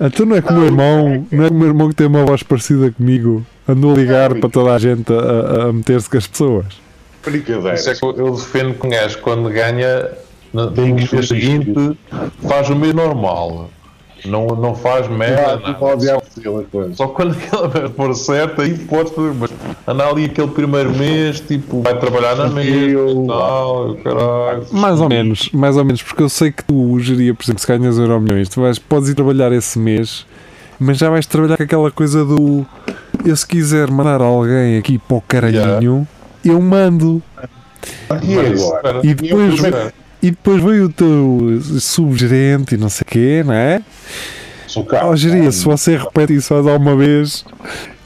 Então 0.00 0.26
não 0.26 0.36
é 0.36 0.40
como 0.42 0.58
o 0.58 0.62
meu 0.62 0.66
irmão, 0.70 1.26
não 1.30 1.44
é 1.44 1.48
como 1.48 1.56
o 1.56 1.60
meu 1.60 1.68
irmão 1.68 1.88
que 1.88 1.94
tem 1.94 2.06
uma 2.06 2.24
voz 2.24 2.42
parecida 2.42 2.90
comigo, 2.92 3.44
andou 3.68 3.92
a 3.92 3.96
ligar 3.96 4.34
para 4.34 4.48
toda 4.48 4.72
a 4.72 4.78
gente 4.78 5.12
a, 5.12 5.68
a- 5.68 5.72
meter-se 5.72 6.08
com 6.08 6.16
as 6.18 6.26
pessoas. 6.26 6.66
Brincadeira. 7.24 7.74
Isso 7.74 7.90
é 7.90 7.94
que 7.94 8.04
eu- 8.04 8.32
defendo 8.34 8.74
que 8.74 8.86
um 8.86 8.90
gajo 8.90 9.18
quando 9.18 9.48
ganha 9.50 10.10
no 10.52 10.70
que 10.70 10.92
dia 11.06 11.22
seguinte 11.22 11.98
faz 12.48 12.68
o 12.70 12.76
meio 12.76 12.94
normal. 12.94 13.70
Não, 14.24 14.46
não 14.46 14.74
faz 14.74 15.08
merda. 15.08 15.74
Coisas. 16.70 16.96
Só 16.96 17.08
quando 17.08 17.32
aquela 17.32 17.68
vez 17.68 17.90
for 17.96 18.14
certa, 18.14 18.62
aí 18.62 18.78
pode 18.78 19.10
fazer. 19.10 19.34
Mas 19.34 19.50
andar 19.86 20.08
ali 20.08 20.24
aquele 20.24 20.48
primeiro 20.48 20.90
mês, 20.96 21.40
tipo, 21.40 21.82
vai 21.82 21.98
trabalhar 21.98 22.34
na 22.36 22.48
mesa 22.48 23.00
e 23.10 23.26
tal, 23.26 23.94
caralho. 24.02 24.66
Mais 24.72 25.00
ou 25.00 25.08
menos, 25.08 25.50
mais 25.52 25.76
ou 25.76 25.84
menos, 25.84 26.02
porque 26.02 26.22
eu 26.22 26.28
sei 26.28 26.50
que 26.50 26.64
tu 26.64 26.98
geria, 27.00 27.34
por 27.34 27.44
exemplo, 27.44 27.60
se 27.60 27.66
ganhas 27.66 27.98
euro 27.98 28.20
milhões, 28.20 28.48
tu 28.48 28.60
vais, 28.60 28.78
podes 28.78 29.08
ir 29.08 29.14
trabalhar 29.14 29.52
esse 29.52 29.78
mês, 29.78 30.26
mas 30.78 30.98
já 30.98 31.10
vais 31.10 31.26
trabalhar 31.26 31.56
com 31.56 31.62
aquela 31.62 31.90
coisa 31.90 32.24
do 32.24 32.66
eu 33.24 33.36
se 33.36 33.46
quiser 33.46 33.90
mandar 33.90 34.20
alguém 34.20 34.78
aqui 34.78 34.98
para 34.98 35.16
o 35.16 35.20
caralhinho, 35.20 36.06
eu 36.44 36.60
mando. 36.60 37.22
E 38.22 38.34
Mas, 38.36 39.04
E 39.04 39.14
depois. 39.14 39.60
E 40.24 40.30
depois 40.30 40.62
veio 40.62 40.86
o 40.86 40.88
teu 40.88 41.60
subgerente 41.78 42.74
e 42.74 42.78
não 42.78 42.88
sei 42.88 43.02
o 43.02 43.10
quê, 43.10 43.42
não 43.44 43.52
é? 43.52 43.82
Oh, 45.06 45.14
geria, 45.14 45.52
se 45.52 45.64
você 45.64 45.96
repete 45.96 46.34
isso 46.34 46.52
mais 46.52 46.66
alguma 46.66 46.96
vez 46.96 47.44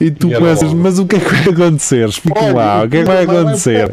e 0.00 0.10
tu 0.10 0.28
E 0.30 0.34
começas, 0.34 0.68
logo. 0.68 0.82
mas 0.82 0.98
o 0.98 1.06
que 1.06 1.16
é 1.16 1.20
que 1.20 1.30
vai 1.32 1.48
acontecer? 1.54 2.08
Explique 2.08 2.50
lá, 2.52 2.82
o 2.84 2.88
que 2.88 2.96
é 2.98 3.00
que 3.00 3.06
vai 3.06 3.22
acontecer? 3.24 3.88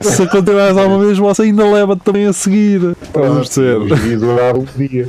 Se 0.00 0.26
continuares 0.26 0.76
alguma 0.78 1.04
vez, 1.04 1.18
você 1.18 1.42
ainda 1.42 1.70
leva 1.70 1.94
também 1.94 2.26
a 2.26 2.32
seguir. 2.32 2.80
E 4.06 4.16
durar 4.16 4.56
um 4.56 4.64
dia. 4.76 5.08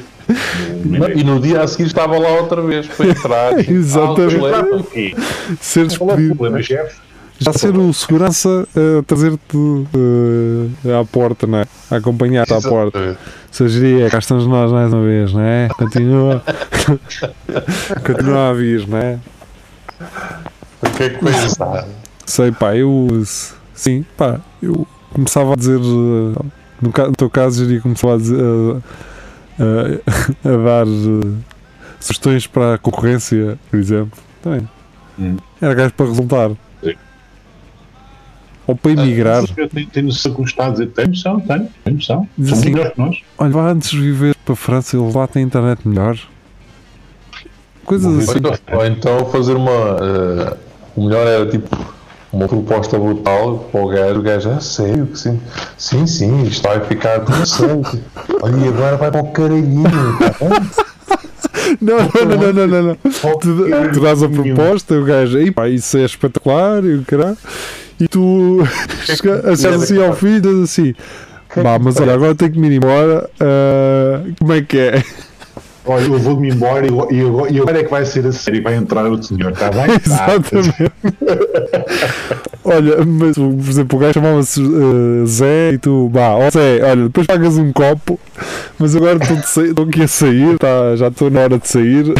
E 1.15 1.23
no 1.23 1.39
dia 1.39 1.61
a 1.61 1.67
seguir 1.67 1.87
estava 1.87 2.19
lá 2.19 2.29
outra 2.41 2.61
vez 2.61 2.85
para 2.87 3.07
entrar. 3.07 3.57
Exatamente. 3.69 4.37
leva. 4.37 4.85
Ser 5.61 5.97
Qual 5.97 6.11
é 6.11 6.13
o 6.13 6.17
despedido. 6.17 6.87
Já 7.43 7.53
ser 7.53 7.75
o 7.75 7.91
segurança 7.91 8.67
a 8.99 9.03
trazer-te 9.03 9.57
eh, 10.85 10.99
à 10.99 11.03
porta, 11.03 11.47
não 11.47 11.57
é? 11.59 11.65
A 11.89 11.95
acompanhar-te 11.95 12.53
à 12.53 12.61
porta. 12.61 13.17
Sageria, 13.51 14.09
cá 14.09 14.19
estamos 14.19 14.45
nós 14.45 14.71
mais 14.71 14.93
uma 14.93 15.03
vez, 15.03 15.33
não 15.33 15.41
é? 15.41 15.67
Continua. 15.75 16.43
Continua 18.05 18.49
a 18.49 18.53
vir, 18.53 18.87
não 18.87 18.97
é? 18.97 19.19
O 20.83 20.89
que 20.91 21.03
é 21.03 21.09
que 21.09 21.23
pensa? 21.25 21.87
Sei, 22.25 22.51
pá, 22.51 22.75
eu. 22.75 23.07
Sim, 23.73 24.05
pá, 24.15 24.39
eu 24.61 24.85
começava 25.13 25.53
a 25.53 25.55
dizer. 25.55 25.79
eh, 25.79 26.45
No, 26.81 26.91
ca- 26.91 27.07
no 27.07 27.13
teu 27.15 27.29
caso, 27.29 27.63
iria 27.63 27.81
começar 27.81 28.13
a 28.13 28.17
dizer. 28.17 28.39
eh, 29.59 30.01
a, 30.45 30.49
a 30.49 30.57
dar 30.57 30.87
eh, 30.87 31.31
sugestões 31.99 32.45
para 32.47 32.75
a 32.75 32.77
concorrência, 32.77 33.57
por 33.69 33.79
exemplo. 33.79 34.19
Também. 34.43 34.67
Hum. 35.19 35.37
Era 35.61 35.73
gajo 35.73 35.93
para 35.93 36.05
resultar. 36.07 36.51
Ou 38.71 38.75
para 38.75 38.91
emigrar. 38.91 39.43
Tenho 39.93 40.07
noção 40.07 40.33
que 40.33 40.41
o 40.41 40.45
Estado 40.45 40.71
dizer, 40.73 40.87
tem 40.87 41.07
noção, 41.07 41.39
tenho, 41.39 41.67
tem 41.83 41.93
noção. 41.95 42.27
São 42.43 42.57
assim- 42.57 42.69
melhores 42.69 42.93
que 42.93 42.99
nós. 42.99 43.17
Olha, 43.37 43.51
vá 43.51 43.71
antes 43.71 43.89
de 43.89 43.99
viver 43.99 44.35
para 44.45 44.53
a 44.53 44.55
França, 44.55 44.97
eles 44.97 45.13
lá 45.13 45.27
têm 45.27 45.43
internet 45.43 45.87
melhor. 45.87 46.17
Coisas 47.85 48.29
assim. 48.29 48.37
então, 48.39 48.53
ou 48.77 48.85
então 48.85 49.25
fazer 49.31 49.53
uma. 49.55 49.71
eh, 49.71 50.57
o 50.95 51.05
melhor 51.05 51.27
era 51.27 51.45
tipo 51.47 51.75
uma 52.31 52.47
proposta 52.47 52.97
brutal 52.97 53.67
para 53.71 53.81
o 53.81 53.87
gajo. 53.89 54.19
O 54.19 54.21
gajo, 54.21 54.49
ah, 54.49 54.59
sério 54.61 55.07
que 55.07 55.19
sim. 55.19 55.39
Sim, 55.77 56.07
sim, 56.07 56.43
isto 56.43 56.63
vai 56.63 56.79
ficar 56.85 57.21
certo. 57.45 57.99
Olha, 58.41 58.55
e 58.55 58.67
agora 58.67 58.97
vai 58.97 59.11
para 59.11 59.21
o 59.21 59.31
caralhinho. 59.31 59.83
Tá? 59.83 60.91
Não, 61.79 61.97
não, 61.97 62.37
não, 62.37 62.53
não, 62.53 62.67
não, 62.67 62.83
não. 62.83 62.95
Tu, 62.95 63.93
tu 63.93 63.99
dás 64.01 64.21
a 64.21 64.27
proposta, 64.27 64.93
o 64.95 65.05
gajo, 65.05 65.37
ei 65.37 65.51
pá, 65.51 65.69
isso 65.69 65.97
é 65.97 66.03
espetacular, 66.03 66.83
e 66.83 66.95
o 66.95 67.05
caralho. 67.05 67.37
E 68.01 68.07
tu 68.07 68.57
achas 69.07 69.75
assim 69.75 70.03
ao 70.03 70.13
fim 70.15 70.35
e 70.37 70.41
dizes 70.41 70.63
assim: 70.63 70.93
Bah, 71.63 71.77
mas 71.79 71.97
olha, 71.99 72.13
agora 72.13 72.33
tenho 72.35 72.51
que 72.51 72.59
me 72.59 72.67
ir 72.69 72.77
embora. 72.77 73.29
ah, 73.39 74.21
como 74.39 74.53
é 74.53 74.61
que 74.61 74.77
é? 74.77 75.03
Olha, 75.83 76.03
eu 76.05 76.19
vou-me 76.19 76.47
embora 76.51 76.85
e, 76.85 76.89
e, 76.89 77.21
agora- 77.25 77.51
e 77.51 77.59
agora 77.59 77.79
é 77.79 77.83
que 77.83 77.89
vai 77.89 78.05
ser 78.05 78.23
a 78.27 78.31
série 78.31 78.59
e 78.59 78.61
vai 78.61 78.75
entrar 78.75 79.03
outro 79.07 79.27
senhor, 79.27 79.51
está 79.51 79.71
bem? 79.71 79.87
Tá. 79.97 80.27
Exatamente. 80.35 80.91
olha, 82.63 83.03
mas 83.03 83.35
por 83.35 83.69
exemplo, 83.69 83.97
o 83.97 83.99
gajo 83.99 84.13
chamava-se 84.13 84.61
ah, 84.61 85.25
Zé 85.25 85.71
e 85.73 85.77
tu, 85.79 86.07
bah, 86.09 86.35
ó 86.35 86.51
Zé, 86.51 86.81
olha, 86.83 87.03
depois 87.05 87.25
pagas 87.25 87.57
um 87.57 87.71
copo, 87.73 88.19
mas 88.77 88.95
agora 88.95 89.17
estou 89.23 89.85
aqui 89.85 90.03
a 90.03 90.07
sair, 90.07 90.55
tá, 90.59 90.95
já 90.95 91.07
estou 91.07 91.31
na 91.31 91.39
hora 91.41 91.57
de 91.57 91.67
sair. 91.67 92.13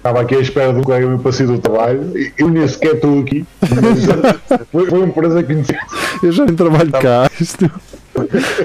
Estava 0.00 0.22
aqui 0.22 0.34
à 0.34 0.40
espera 0.40 0.70
um 0.70 0.82
colega 0.82 1.06
meu 1.06 1.18
para 1.18 1.30
sair 1.30 1.46
do 1.46 1.58
trabalho 1.58 2.16
e 2.16 2.32
eu 2.38 2.48
nem 2.48 2.66
sequer 2.66 2.94
estou 2.94 3.20
aqui. 3.20 3.44
Foi, 4.72 4.86
foi 4.88 4.98
uma 4.98 5.08
empresa 5.08 5.42
que 5.42 5.52
me 5.54 5.62
Eu 6.22 6.32
já 6.32 6.46
nem 6.46 6.54
trabalho 6.56 6.90
cá. 6.90 7.28
Isto, 7.38 7.70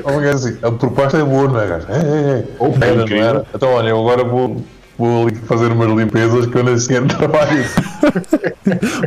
Ou 0.03 0.19
assim, 0.19 0.57
a 0.63 0.71
proposta 0.71 1.17
é 1.17 1.23
boa, 1.23 1.47
não 1.49 1.59
é, 1.61 1.67
gajo? 1.67 1.87
É, 1.89 1.95
é, 1.95 1.99
é. 2.39 2.45
Oh, 2.57 2.71
Era, 2.79 2.95
não 2.95 3.03
incrível. 3.03 3.23
era? 3.25 3.45
Então, 3.53 3.69
olha, 3.73 3.89
eu 3.89 3.99
agora 3.99 4.23
vou, 4.23 4.63
vou 4.97 5.27
ali 5.27 5.35
fazer 5.35 5.71
umas 5.73 5.89
limpezas 5.91 6.45
que 6.45 6.55
eu 6.57 6.63
nem 6.63 6.77
sequer 6.77 7.03
trabalho. 7.07 7.65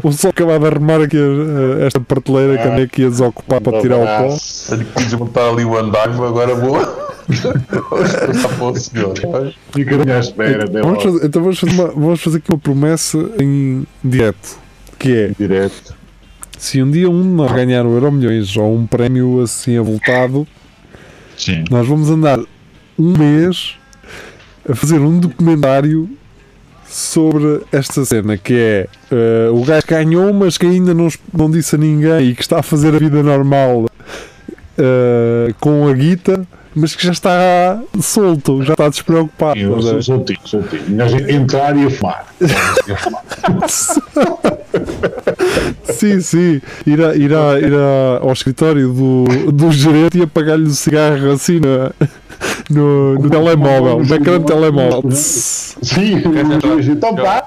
Vou 0.03 0.13
só 0.13 0.29
acabar 0.29 0.59
de 0.59 0.67
arrumar 0.67 1.01
aqui 1.03 1.17
eh, 1.17 1.87
esta 1.87 2.01
prateleira 2.01 2.59
que 2.59 2.69
andei 2.69 2.85
aqui 2.85 3.05
a 3.07 3.09
desocupar 3.09 3.61
para 3.63 3.81
tirar 3.81 3.97
o 3.97 4.05
pó. 4.07 4.37
Tenho 4.69 4.85
que 4.85 5.05
desmontar 5.05 5.49
ali 5.49 5.65
o 5.65 5.79
andaime, 5.79 6.15
agora 6.15 6.55
vou. 6.55 6.77
Vou 7.91 8.03
expressar 8.05 8.49
para 8.49 8.65
o 8.65 8.77
senhor. 8.77 9.15
Fica 9.75 9.95
à 9.95 9.99
minha 10.05 10.19
espera. 10.19 10.65
até 10.65 10.81
Vamos 10.81 11.05
logo. 11.05 11.13
fazer, 11.13 11.27
então 11.27 11.43
vamos 11.43 11.59
fazer, 11.59 11.73
uma- 11.75 11.89
vamos 11.91 12.21
fazer 12.23 12.39
aqui 12.39 12.51
uma 12.51 12.59
promessa 12.59 13.19
em 13.39 13.87
direto. 14.03 14.59
Que 14.99 15.15
é, 15.17 15.31
Direto. 15.39 15.95
se 16.59 16.83
um 16.83 16.91
dia 16.91 17.09
um 17.09 17.23
de 17.23 17.29
nós 17.29 17.53
ganhar 17.53 17.87
o 17.87 17.91
Euro 17.93 18.11
Milhões 18.11 18.57
ou 18.57 18.75
um 18.75 18.87
prémio 18.87 19.41
assim 19.43 19.77
avultado, 19.79 20.47
Sim. 21.37 21.63
nós 21.71 21.87
vamos 21.87 22.11
andar 22.11 22.39
um 22.99 23.17
mês 23.17 23.75
a 24.69 24.75
fazer 24.75 24.99
um 24.99 25.21
documentário 25.21 26.11
sobre 26.85 27.61
esta 27.71 28.05
cena, 28.05 28.37
que 28.37 28.55
é 28.55 28.89
eh, 29.13 29.51
o 29.53 29.63
gajo 29.65 29.87
que 29.87 29.95
ganhou, 29.95 30.33
mas 30.33 30.57
que 30.59 30.67
ainda 30.67 30.93
não, 30.95 31.09
não 31.33 31.51
disse 31.51 31.75
a 31.75 31.79
ninguém 31.79 32.31
e 32.31 32.35
que 32.35 32.41
está 32.43 32.59
a 32.59 32.63
fazer 32.63 32.95
a 32.95 32.99
vida 32.99 33.23
normal 33.23 33.87
eh, 34.77 35.55
com 35.61 35.87
a 35.87 35.93
guita, 35.93 36.47
mas 36.79 36.95
que 36.97 37.05
já 37.07 37.13
está 37.13 37.81
solto, 38.01 38.63
já 38.63 38.73
está 38.75 38.89
despreocupado. 38.89 39.59
Eu 39.59 39.81
ver? 39.81 40.03
soltinho, 40.03 40.39
soltinho. 40.45 40.83
Mas 40.97 41.13
entrar 41.13 41.77
e 41.77 41.87
a 41.87 41.91
fumar. 41.91 42.27
Sim, 45.85 46.21
sim. 46.21 46.61
Ir, 46.87 47.03
a- 47.05 47.15
ir, 47.17 47.35
a- 47.35 47.59
ir 47.59 47.75
a- 47.75 48.19
ao 48.23 48.33
escritório 48.33 48.93
do, 48.93 49.25
do 49.53 49.73
gerente 49.73 50.19
e 50.19 50.23
apagar-lhe 50.23 50.67
o 50.67 50.71
cigarro 50.71 51.33
assim 51.33 51.59
na- 51.61 51.91
no, 52.71 53.15
no 53.15 53.31
telemóvel, 53.31 54.05
no 54.05 54.15
ecrã 54.15 54.39
de 54.39 54.47
telemóvel. 54.47 55.11
Sim, 55.11 56.23
então 56.91 57.15
pá. 57.17 57.43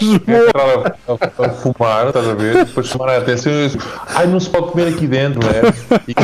Entrar 0.00 0.94
a, 1.08 1.12
a- 1.12 1.46
a 1.46 1.48
fumar, 1.50 2.08
estás 2.08 2.28
a 2.28 2.34
ver? 2.34 2.64
Depois 2.64 2.86
chamar 2.86 3.10
a 3.10 3.18
atenção 3.18 3.52
e 3.52 3.70
ai, 4.14 4.26
não 4.26 4.40
se 4.40 4.48
pode 4.50 4.72
comer 4.72 4.88
aqui 4.88 5.06
dentro, 5.06 5.40
não 5.40 5.48
é? 5.50 5.62
E, 6.08 6.14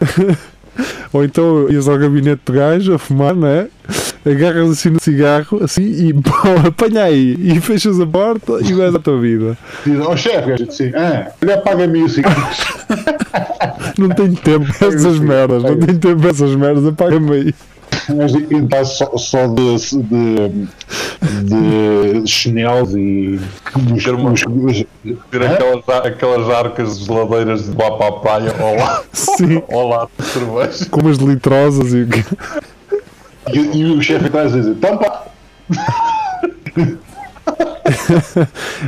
Ou 1.12 1.24
então 1.24 1.70
ias 1.70 1.88
ao 1.88 1.98
gabinete 1.98 2.42
do 2.44 2.52
gajo 2.52 2.94
a 2.94 2.98
fumar, 2.98 3.34
não 3.34 3.48
é? 3.48 3.68
Agarras 4.26 4.70
assim 4.70 4.90
no 4.90 5.00
cigarro 5.00 5.62
assim 5.62 5.82
e 5.82 6.12
pô, 6.12 6.32
apanha 6.66 7.04
aí 7.04 7.36
e 7.38 7.60
fechas 7.60 7.98
a 8.00 8.06
porta 8.06 8.58
e 8.60 8.72
vais 8.74 8.94
à 8.94 8.98
tua 8.98 9.18
vida. 9.20 9.56
Diz, 9.84 10.00
ó 10.00 10.16
chefe, 10.16 10.48
gajo, 10.48 10.64
assim, 10.68 10.92
ah, 10.94 11.30
olha, 11.42 11.58
paga-me 11.58 12.02
o 12.02 12.08
cigarro. 12.08 12.50
Não 13.96 14.10
tenho 14.10 14.36
tempo 14.36 14.66
para 14.78 14.88
essas 14.88 15.18
merdas, 15.18 15.62
não 15.62 15.78
tenho 15.78 15.98
tempo 15.98 16.20
para 16.20 16.30
essas 16.30 16.54
merdas, 16.54 16.86
apaga-me 16.86 17.32
aí. 17.32 17.54
Mas 18.14 18.34
entrar 18.34 18.84
só, 18.84 19.16
só 19.16 19.46
de, 19.48 19.76
de, 20.02 20.68
de 22.22 22.26
chinelos 22.28 22.94
e 22.94 23.40
Ter 24.02 24.14
uma- 24.14 24.32
ter 25.30 25.42
aquelas, 25.42 25.88
aquelas 26.06 26.50
arcas 26.50 26.98
geladeiras 27.00 27.64
de 27.70 27.76
lá 27.76 27.90
para 27.96 28.08
a 28.08 28.12
praia 28.12 28.54
ao 28.60 28.76
lado, 28.76 29.04
Sim, 29.12 29.62
lado 29.88 30.10
de 30.18 30.24
cerveja. 30.26 30.86
com 30.90 31.00
umas 31.00 31.16
litrosas 31.18 31.92
e 31.92 32.02
o 32.02 32.08
quê? 32.08 32.24
e, 33.52 33.58
o 33.92 34.02
chefe 34.02 34.26
atrás 34.26 34.54
a 34.54 34.58
dizer, 34.58 34.70
então 34.70 34.96
pá. 34.98 35.24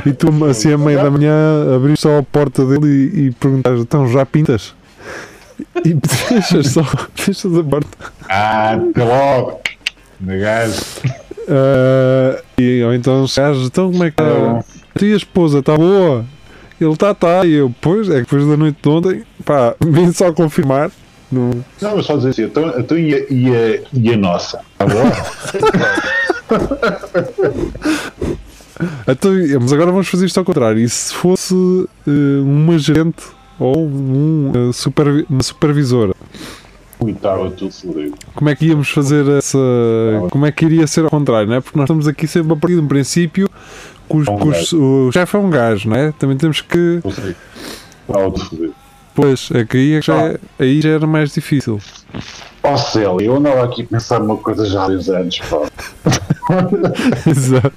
E 0.05 0.13
tu, 0.13 0.27
assim, 0.45 0.73
à 0.73 0.77
meia 0.77 1.03
da 1.03 1.11
manhã, 1.11 1.75
abriste 1.75 2.01
só 2.03 2.19
a 2.19 2.23
porta 2.23 2.65
dele 2.65 2.87
e, 3.13 3.19
e 3.27 3.31
perguntas: 3.31 3.79
então 3.81 4.07
já 4.07 4.25
pintas? 4.25 4.73
E 5.85 5.93
deixas 6.29 6.67
só, 6.71 6.83
deixas 7.15 7.57
a 7.57 7.63
porta. 7.63 7.97
Ah, 8.29 8.73
até 8.73 9.03
logo. 9.03 9.61
De 10.19 10.39
gajo. 10.39 10.81
Ah, 11.47 12.41
e, 12.57 12.83
ou 12.83 12.93
então, 12.93 13.27
chegas, 13.27 13.57
então 13.59 13.91
como 13.91 14.03
é 14.03 14.11
que 14.11 14.21
está? 14.21 14.63
Tu 14.95 15.05
e 15.05 15.13
a 15.13 15.17
esposa, 15.17 15.59
está 15.59 15.75
boa? 15.75 16.25
Ele 16.79 16.91
está, 16.91 17.11
está. 17.11 17.45
E 17.45 17.53
eu, 17.53 17.73
pois, 17.81 18.09
é 18.09 18.15
que 18.15 18.21
depois 18.21 18.47
da 18.47 18.57
noite 18.57 18.77
de 18.81 18.89
ontem, 18.89 19.23
pá, 19.43 19.75
vim 19.83 20.11
só 20.11 20.31
confirmar. 20.31 20.91
Não, 21.31 21.51
Não, 21.81 21.95
mas 21.95 22.05
só 22.05 22.17
dizer 22.17 22.29
assim, 22.29 22.43
então, 22.45 22.79
então 22.79 22.97
e, 22.97 23.13
a, 23.13 23.17
e, 23.29 23.55
a, 23.55 23.81
e 23.93 24.13
a 24.13 24.17
nossa? 24.17 24.61
Tá 24.77 24.85
bom? 24.85 25.03
Então, 29.05 29.31
mas 29.59 29.73
agora 29.73 29.91
vamos 29.91 30.07
fazer 30.07 30.25
isto 30.25 30.37
ao 30.37 30.45
contrário. 30.45 30.79
E 30.79 30.87
se 30.87 31.13
fosse 31.13 31.53
eh, 32.07 32.41
uma 32.41 32.77
gerente 32.77 33.21
ou 33.59 33.77
um, 33.85 34.51
eh, 34.55 34.73
supervi- 34.73 35.25
uma 35.29 35.43
supervisora? 35.43 36.13
Estava 37.05 37.49
tudo 37.51 37.71
fodido. 37.71 38.15
Como 38.35 38.49
é 38.49 38.55
que 38.55 38.65
íamos 38.65 38.89
fazer 38.89 39.25
essa. 39.29 39.57
Como 40.31 40.45
é 40.45 40.51
que 40.51 40.65
iria 40.65 40.85
ser 40.85 41.05
ao 41.05 41.09
contrário, 41.09 41.47
não 41.47 41.55
é? 41.55 41.61
Porque 41.61 41.77
nós 41.77 41.85
estamos 41.85 42.07
aqui 42.07 42.27
sempre 42.27 42.51
a 42.51 42.55
partir 42.55 42.75
de 42.75 42.81
um 42.81 42.87
princípio 42.87 43.49
que, 44.09 44.17
os- 44.17 44.27
Um 44.27 44.37
que 44.37 44.47
os- 44.49 44.73
o 44.73 45.11
chefe 45.13 45.35
é 45.37 45.39
um 45.39 45.49
gajo, 45.49 45.89
não 45.89 45.95
é? 45.95 46.11
Também 46.11 46.35
temos 46.35 46.59
que. 46.61 46.99
Estava 47.05 48.31
tudo 48.31 48.45
fodido. 48.45 48.75
Pois, 49.15 49.49
é 49.53 49.61
é 49.97 50.01
já, 50.01 50.15
é- 50.27 50.39
aí 50.59 50.81
já 50.81 50.89
era 50.89 51.07
mais 51.07 51.33
difícil. 51.33 51.79
Ó 52.63 52.75
Célia, 52.77 53.25
eu 53.27 53.35
andava 53.35 53.63
aqui 53.63 53.83
a 53.83 53.85
pensar 53.85 54.21
uma 54.21 54.35
coisa 54.37 54.65
já 54.65 54.83
há 54.83 54.87
uns 54.87 55.09
anos, 55.09 55.39
pá. 55.39 55.69
Exato. 57.25 57.73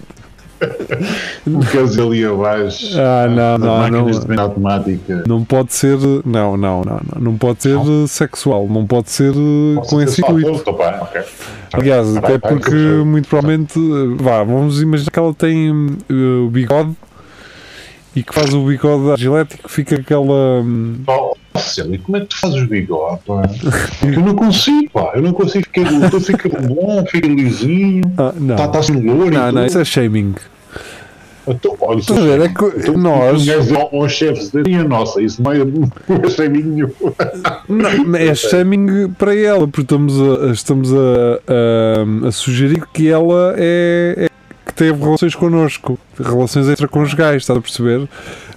Porque 1.45 1.79
ali 1.79 2.25
abaixo. 2.25 2.99
Ah, 2.99 3.29
não, 3.29 3.59
não, 3.59 3.89
não. 3.89 4.11
de 4.11 4.27
venda 4.27 4.43
automática. 4.43 5.25
Não 5.27 5.45
pode 5.45 5.73
ser. 5.73 5.99
Não, 6.25 6.57
não, 6.57 6.83
não, 6.83 7.01
não. 7.15 7.21
Não 7.21 7.39
pode 7.39 7.63
ser 7.63 7.79
eh, 7.79 8.07
sexual. 8.07 8.69
Não 8.69 8.87
pode 8.87 9.11
ser 9.11 9.33
eh, 9.33 9.81
com 9.89 10.01
esse 10.01 10.21
intuito. 10.21 10.59
Tô 10.61 10.73
bem, 10.73 10.95
ok. 11.01 11.23
Aliás, 11.73 12.15
Vai, 12.15 12.19
até 12.19 12.39
vai, 12.39 12.39
porque 12.39 12.75
muito 12.75 13.29
provavelmente. 13.29 13.79
Vá, 14.17 14.43
vamos 14.45 14.81
imaginar 14.81 15.11
que 15.11 15.19
ela 15.19 15.35
tem 15.35 15.97
eh, 16.09 16.47
o 16.47 16.51
bigode 16.51 16.95
e 18.15 18.23
que 18.23 18.35
faz 18.35 18.53
o 18.53 18.65
bigode 18.65 19.07
da 19.07 19.17
gilete 19.17 19.57
e 19.57 19.59
que 19.59 19.71
fica 19.71 19.97
aquela. 19.97 20.63
Ó, 21.07 21.35
Célia, 21.57 21.99
como 21.99 22.17
é 22.17 22.21
que 22.21 22.27
tu 22.27 22.39
fazes 22.39 22.63
o 22.63 22.67
bigode? 22.67 23.21
Eu 24.03 24.21
não 24.21 24.35
consigo, 24.35 24.91
pá. 24.91 25.13
Eu 25.15 25.23
não 25.23 25.33
consigo. 25.33 25.67
O 25.69 26.11
teu 26.11 26.21
fica 26.21 26.49
bom, 26.49 27.05
fica 27.07 27.27
lisinho. 27.27 28.03
Ah, 28.19 28.33
não. 28.37 28.55
Está 28.55 28.69
tá 28.69 28.83
sem 28.83 29.03
louro 29.03 29.31
Não, 29.31 29.53
não, 29.53 29.67
isso 29.67 29.79
é 29.79 29.85
shaming. 29.85 30.35
Então, 31.47 31.77
olha, 31.81 31.99
Estás 31.99 32.21
a 32.21 32.23
ver? 32.23 32.41
É 32.41 32.49
que 32.49 32.65
então, 32.65 32.97
nós. 32.97 33.43
Um 33.43 33.47
gajo 33.47 33.77
ao 33.77 34.09
chefe 34.09 34.53
da 34.53 34.63
minha 34.63 34.85
nossa, 34.85 35.21
isso 35.21 35.43
não 35.43 35.53
é 35.53 35.59
não 35.65 35.91
é 36.25 36.31
shaming 36.31 36.63
nenhum. 36.63 36.91
Não, 37.69 38.17
é 38.17 38.35
shaming 38.35 39.09
para 39.19 39.35
ela, 39.35 39.67
porque 39.67 39.83
estamos 39.83 40.15
a, 40.21 40.53
estamos 40.53 40.93
a, 40.93 40.97
a, 41.49 42.29
a 42.29 42.33
sugerir 42.33 42.87
que 42.93 43.09
ela 43.09 43.55
é, 43.57 44.15
é 44.19 44.29
que 44.73 44.79
teve 44.79 45.03
relações 45.05 45.35
connosco, 45.35 45.99
relações 46.19 46.67
extraconjugais, 46.69 47.43
estás 47.43 47.59
a 47.59 47.63
perceber? 47.63 48.09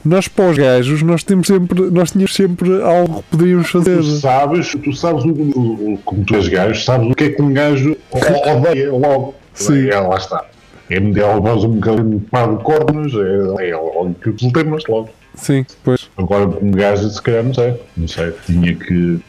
Nós 0.04 0.28
pós-gajos, 0.28 1.02
nós 1.02 1.24
temos 1.24 1.48
sempre, 1.48 1.82
nós 1.90 2.12
tínhamos 2.12 2.34
sempre 2.34 2.82
algo 2.82 3.24
que 3.24 3.38
podíamos 3.38 3.70
fazer. 3.70 3.98
Tu 3.98 4.04
sabes, 4.18 4.76
tu 4.84 4.94
sabes 4.94 5.24
o, 5.26 5.30
o- 5.30 6.00
como 6.06 6.24
tu 6.24 6.36
és 6.36 6.48
gajo, 6.48 6.82
sabes 6.84 7.12
o 7.12 7.16
que 7.16 7.24
é 7.26 7.30
que 7.32 7.42
um 7.42 7.52
gajo 7.54 7.98
odeia 8.12 8.92
logo. 8.92 9.36
Sim. 9.54 9.90
É, 9.90 10.00
lá 10.00 10.16
está. 10.18 10.46
É 10.90 11.00
der 11.00 11.26
um 11.26 11.42
bocadinho 11.42 12.20
de 12.20 12.26
par 12.28 12.56
de 12.56 12.64
cornos, 12.64 13.14
é, 13.60 13.70
é 13.70 13.76
logo 13.76 14.14
que 14.22 14.30
os 14.30 14.52
temas 14.52 14.84
logo. 14.88 15.10
Sim, 15.34 15.66
pois. 15.84 16.10
Agora, 16.18 16.46
um 16.62 16.72
gajo, 16.72 17.10
se 17.10 17.22
calhar, 17.22 17.44
não 17.44 17.54
sei. 17.54 17.74
Não 17.98 18.08
sei. 18.08 18.32
Tinha 18.46 18.76
que 18.76 19.20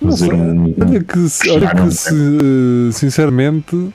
fazer 0.00 0.32
um. 0.32 0.72
Olha 0.80 1.02
que, 1.02 1.50
olha 1.50 1.74
que 1.74 1.90
se- 1.90 2.92
sinceramente, 2.92 3.88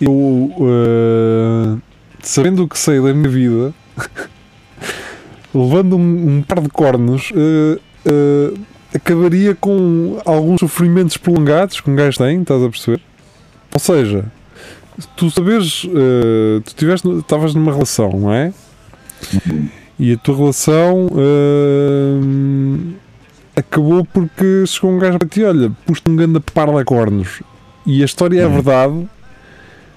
eu 0.00 0.50
eh, 0.60 1.76
sabendo 2.22 2.64
o 2.64 2.68
que 2.68 2.78
sei 2.78 3.00
da 3.00 3.12
minha 3.14 3.28
vida, 3.28 3.74
levando 5.54 5.96
um, 5.96 6.38
um 6.38 6.42
par 6.42 6.60
de 6.60 6.68
cornos, 6.68 7.32
eh, 7.34 7.78
eh, 8.06 8.54
acabaria 8.94 9.54
com 9.54 10.20
alguns 10.24 10.60
sofrimentos 10.60 11.16
prolongados 11.16 11.80
que 11.80 11.90
um 11.90 11.94
gajo 11.96 12.18
tem, 12.18 12.40
estás 12.42 12.62
a 12.62 12.68
perceber? 12.68 13.00
Ou 13.72 13.80
seja, 13.80 14.24
tu 15.16 15.30
sabes, 15.30 15.82
tu 16.64 16.74
tiveste, 16.76 17.08
estavas 17.18 17.54
numa 17.54 17.72
relação, 17.72 18.10
não 18.12 18.32
é? 18.32 18.52
E 19.98 20.12
a 20.12 20.16
tua 20.18 20.36
relação 20.36 21.08
acabou 23.56 24.04
porque 24.04 24.64
chegou 24.66 24.92
um 24.92 24.98
gajo 24.98 25.18
para 25.18 25.28
ti, 25.28 25.42
olha, 25.42 25.72
pus-te 25.86 26.08
um 26.10 26.16
grande 26.16 26.38
par 26.40 26.72
de 26.72 26.84
cornos 26.84 27.42
e 27.86 28.02
a 28.02 28.04
história 28.04 28.40
é 28.40 28.46
Uhum. 28.46 28.52
verdade, 28.54 29.08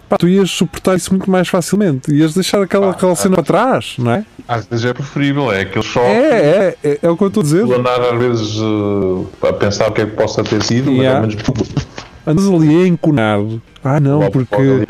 pá, 0.10 0.18
tu 0.18 0.28
ias 0.28 0.50
suportar 0.52 0.96
isso 0.96 1.12
muito 1.12 1.30
mais 1.30 1.48
facilmente, 1.48 2.12
ias 2.14 2.34
deixar 2.34 2.62
aquela, 2.62 2.88
Ah, 2.88 2.92
aquela 2.92 3.16
cena 3.16 3.36
para 3.36 3.44
trás, 3.44 3.96
não 3.98 4.12
é? 4.12 4.26
Às 4.48 4.66
vezes 4.66 4.86
é 4.86 4.94
preferível, 4.94 5.52
é 5.52 5.62
aquele 5.62 5.84
choque. 5.84 6.06
É, 6.06 6.76
é, 6.84 6.90
é, 6.90 7.00
é 7.02 7.10
o 7.10 7.18
que 7.18 7.24
eu 7.24 7.28
estou 7.28 7.42
a 7.42 7.44
dizer. 7.44 7.64
Andar 7.74 8.00
às 8.02 8.18
vezes 8.20 8.56
eh, 9.42 9.48
a 9.50 9.54
pensar 9.54 9.90
o 9.90 9.92
que 9.92 10.02
é 10.02 10.06
que 10.06 10.12
possa 10.16 10.44
ter 10.44 10.64
sido, 10.64 10.92
Yeah. 10.92 11.26
mas 11.28 11.36
ao 11.36 11.54
menos 11.54 11.88
Andas 12.28 12.46
ali 12.46 12.84
a 12.84 12.88
enconar, 12.88 13.40
ah 13.82 14.02
não, 14.02 14.20
porque, 14.30 14.86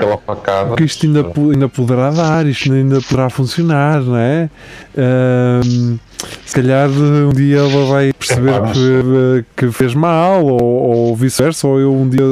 porque 0.67 0.83
isto 0.83 1.05
ainda, 1.05 1.23
ainda 1.53 1.69
poderá 1.69 2.09
dar, 2.09 2.47
isto 2.47 2.73
ainda 2.73 2.99
poderá 2.99 3.29
funcionar, 3.29 4.01
não 4.01 4.17
é? 4.17 4.49
Ahm, 4.97 5.97
se 6.43 6.55
calhar 6.55 6.89
um 6.89 7.29
dia 7.29 7.57
ela 7.57 7.85
vai 7.85 8.11
perceber 8.11 8.59
que, 8.73 9.45
que 9.55 9.71
fez 9.71 9.93
mal, 9.93 10.43
ou, 10.43 10.61
ou 10.61 11.15
vice-versa, 11.15 11.67
ou 11.67 11.79
eu 11.79 11.93
um 11.93 12.09
dia, 12.09 12.23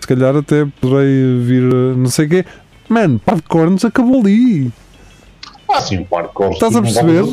se 0.00 0.08
calhar, 0.08 0.34
até 0.34 0.66
poderei 0.80 1.38
vir, 1.40 1.62
não 1.96 2.06
sei 2.06 2.26
o 2.26 2.28
quê. 2.28 2.44
Mano, 2.88 3.20
pá 3.24 3.34
de 3.34 3.42
cornos 3.42 3.84
acabou 3.84 4.20
ali. 4.20 4.72
Sim, 5.80 6.04
par 6.04 6.24
de 6.24 6.28
cornos. 6.30 6.54
Estás 6.56 6.72
a 6.76 6.80
não 6.80 6.82
perceber? 6.82 7.24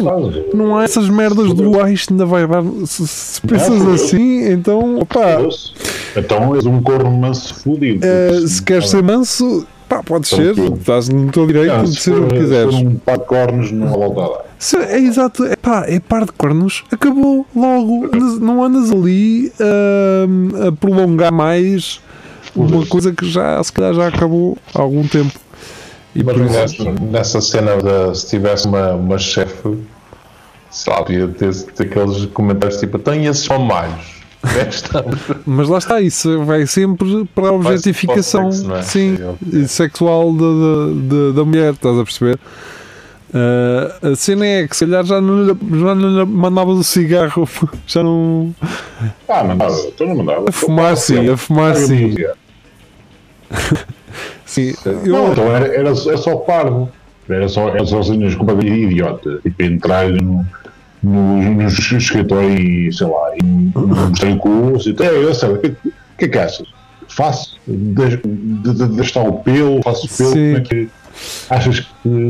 Não 0.56 0.78
há 0.78 0.84
essas 0.84 1.10
merdas 1.10 1.54
do 1.54 1.80
ah, 1.82 1.92
isto 1.92 2.12
ainda 2.14 2.26
vai 2.26 2.48
dar. 2.48 2.64
Se, 2.86 3.08
se 3.08 3.42
pensas 3.42 3.70
Não, 3.80 3.88
eu- 3.90 3.94
assim, 3.96 4.50
então, 4.52 5.00
opá, 5.00 5.38
Então 6.16 6.56
és 6.56 6.66
um 6.66 6.82
corno 6.82 7.12
manso 7.12 7.54
fudido. 7.56 8.06
eh, 8.06 8.48
se 8.48 8.62
queres 8.64 8.90
ser 8.90 9.04
manso, 9.04 9.66
pá, 9.88 10.02
podes 10.04 10.32
Então, 10.34 10.46
ser. 10.46 10.56
tudo. 10.56 10.78
Estás 10.80 11.10
no 11.10 11.32
teu 11.32 11.46
direito 11.48 11.72
Ah, 11.74 11.84
de 11.84 11.90
se 11.94 12.02
ser 12.02 12.14
o 12.18 12.28
que 12.28 12.36
se 12.36 12.42
quiseres. 12.42 12.76
for 12.76 12.82
um 12.88 12.96
par 12.96 13.18
de 13.18 13.26
cornos, 13.26 13.72
não 13.72 13.88
há 13.88 13.92
volta 13.92 14.22
a 14.22 14.28
dar. 14.38 14.46
Se- 14.58 14.78
é 14.78 15.00
exato, 15.00 15.46
é 15.46 15.56
pá, 15.56 15.86
é 15.88 16.00
par 16.00 16.26
de 16.26 16.32
cornos, 16.34 16.84
acabou 16.92 17.46
logo. 17.56 18.10
Não 18.42 18.64
andas 18.64 18.92
ali 18.92 19.52
ahm, 19.60 20.68
a 20.68 20.72
prolongar 20.72 21.32
mais 21.32 22.00
uma 22.56 22.86
coisa 22.86 23.14
que 23.14 23.26
já, 23.30 23.62
se 23.64 23.72
calhar, 23.72 23.94
já 23.94 24.08
acabou 24.08 24.58
há 24.74 24.82
algum 24.82 25.08
tempo. 25.08 25.32
E 26.16 26.24
Mas 26.24 26.38
nessa, 26.38 26.92
nessa 26.92 27.42
cena 27.42 27.78
de 27.78 28.18
se 28.18 28.30
tivesse 28.30 28.68
uma, 28.68 28.94
uma 28.94 29.18
chefe, 29.18 29.78
sei 30.72 30.94
lá, 30.94 31.04
ter, 31.04 31.28
ter 31.76 31.84
aqueles 31.84 32.26
comentários 32.28 32.80
tipo, 32.80 32.98
tem 32.98 33.26
esses 33.26 33.44
são 33.44 33.60
malhos. 33.60 34.20
Mas 35.46 35.68
lá 35.68 35.78
está, 35.80 36.02
isso 36.02 36.44
vai 36.46 36.66
sempre 36.66 37.26
para 37.36 37.50
a 37.50 37.52
objetificação 37.52 38.52
sexo, 38.52 38.68
não 38.70 38.76
é? 38.78 38.82
sim, 38.84 39.18
sexual 39.68 40.34
da, 40.34 41.34
da, 41.34 41.46
mulher, 41.46 41.74
estás 41.74 42.00
a 42.00 42.04
perceber? 42.04 42.40
Ah, 43.34 44.12
a 44.12 44.16
cena 44.16 44.46
é 44.46 44.68
que 44.68 44.76
se 44.76 44.86
calhar 44.86 45.06
já 45.06 45.22
não, 45.22 45.44
lhe- 45.44 45.80
já 45.80 45.94
não 45.94 46.26
mandavas 46.26 46.78
o 46.78 46.84
cigarro, 46.84 47.48
já 47.86 48.02
não. 48.02 48.56
Ah, 49.28 49.44
mandava. 49.44 49.78
Então 49.88 50.08
não 50.08 50.16
mandava. 50.16 50.46
A 50.50 50.52
fumar 50.52 50.98
sim, 50.98 51.30
a 51.30 51.38
fumar 51.38 51.76
sim. 51.76 52.16
sim 54.50 54.74
eu, 54.86 54.94
Não, 55.06 55.32
então 55.32 55.56
era, 55.56 55.68
era, 55.68 55.96
só- 55.96 56.10
era 56.10 56.18
só 56.18 56.36
parvo. 56.38 56.90
Era 57.30 57.48
só, 57.48 57.70
era 57.70 57.86
só 57.86 58.02
cenas 58.02 58.34
completamente 58.36 58.86
idiota. 58.86 59.40
Tipo, 59.44 59.64
entrar 59.64 60.10
no, 60.10 60.44
no, 61.04 61.54
no 61.54 61.68
escritório 61.68 62.50
e, 62.60 62.92
sei 62.92 63.06
lá, 63.08 63.32
e 63.38 63.44
mostrar 63.46 64.32
o 64.32 64.38
cu. 64.38 64.74
Assim, 64.76 64.96
é, 65.00 65.08
eu 65.24 65.34
sei, 65.36 65.50
o 65.50 65.58
que, 65.60 65.70
que 66.18 66.26
é 66.26 66.28
que 66.28 66.38
achas? 66.40 66.68
Faço, 67.08 67.58
deixo 67.68 68.20
de, 68.26 68.74
de, 68.74 68.88
de 68.88 69.02
estar 69.02 69.22
o 69.22 69.34
pelo, 69.44 69.82
faço 69.84 70.08
o 70.08 70.18
pelo, 70.18 70.32
Sim. 70.32 70.46
como 70.54 70.58
é 70.58 70.62
que 70.62 70.90
achas 71.50 71.80
que 71.82 71.88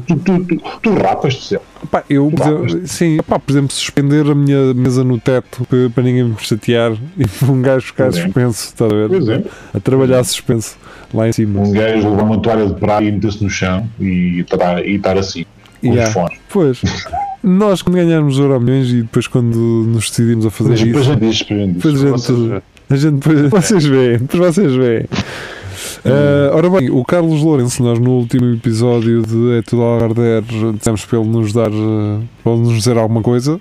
tu, 0.07 0.15
tu, 0.17 0.39
tu, 0.45 0.61
tu 0.81 0.93
rapas 0.95 1.33
de 1.33 1.41
céu? 1.43 1.61
Pá, 1.91 2.03
eu, 2.09 2.31
exemplo, 2.39 2.87
sim, 2.87 3.17
pá, 3.27 3.37
por 3.39 3.51
exemplo, 3.51 3.71
suspender 3.73 4.25
a 4.29 4.35
minha 4.35 4.73
mesa 4.73 5.03
no 5.03 5.19
teto 5.19 5.65
para, 5.93 6.03
ninguém 6.03 6.23
me 6.25 6.35
chatear 6.39 6.93
e 7.17 7.45
um 7.51 7.61
gajo 7.61 7.87
ficar 7.87 8.07
exemplo. 8.07 8.27
suspenso, 8.27 8.65
está 8.65 8.85
a 8.85 8.89
ver? 8.89 9.07
Por 9.09 9.17
exemplo, 9.17 9.51
A 9.73 9.79
trabalhar 9.79 10.23
suspenso 10.23 10.77
lá 11.13 11.27
em 11.27 11.31
cima. 11.31 11.61
um 11.61 11.71
gajo 11.71 12.09
levar 12.09 12.23
uma 12.23 12.39
toalha 12.41 12.65
de 12.67 12.73
praia 12.79 13.07
e 13.07 13.11
meter-se 13.11 13.43
no 13.43 13.49
chão 13.49 13.87
e 13.99 14.39
estar, 14.41 14.85
e 14.85 14.95
estar 14.95 15.17
assim, 15.17 15.45
com 15.81 15.87
Yeah. 15.87 16.07
os 16.07 16.13
fones. 16.13 16.39
Pois, 16.49 16.81
nós 17.41 17.81
quando 17.81 17.95
ganharmos 17.95 18.37
Euro 18.37 18.59
milhões 18.59 18.89
e 18.91 19.01
depois 19.01 19.27
quando 19.27 19.55
nos 19.57 20.09
decidimos 20.09 20.45
a 20.45 20.49
fazer 20.49 20.69
Mas 20.71 20.79
isso, 20.81 20.87
depois 20.87 21.07
a 21.07 21.13
gente 21.13 21.73
depois 21.73 21.95
a 21.95 21.97
gente, 21.97 22.11
Vocês- 22.11 22.61
a 22.89 22.95
gente 22.97 23.49
vocês 23.49 23.85
veem, 23.85 24.17
depois 24.17 24.55
vocês 24.55 24.73
veem. 24.75 25.05
Ah, 26.05 26.51
ora 26.55 26.69
bem, 26.69 26.89
o 26.89 27.03
Carlos 27.03 27.41
Lourenço, 27.41 27.83
nós 27.83 27.99
no 27.99 28.11
último 28.11 28.53
episódio 28.53 29.21
de 29.25 29.57
É 29.57 29.61
Tudo 29.61 29.81
Algarder, 29.83 30.43
dissemos 30.75 31.05
para 31.05 31.19
ele 31.19 31.29
nos 31.29 31.51
dar, 31.53 31.69
ah, 31.71 32.19
para 32.43 32.51
ele 32.53 32.61
nos 32.61 32.73
dizer 32.77 32.97
alguma 32.97 33.21
coisa. 33.21 33.59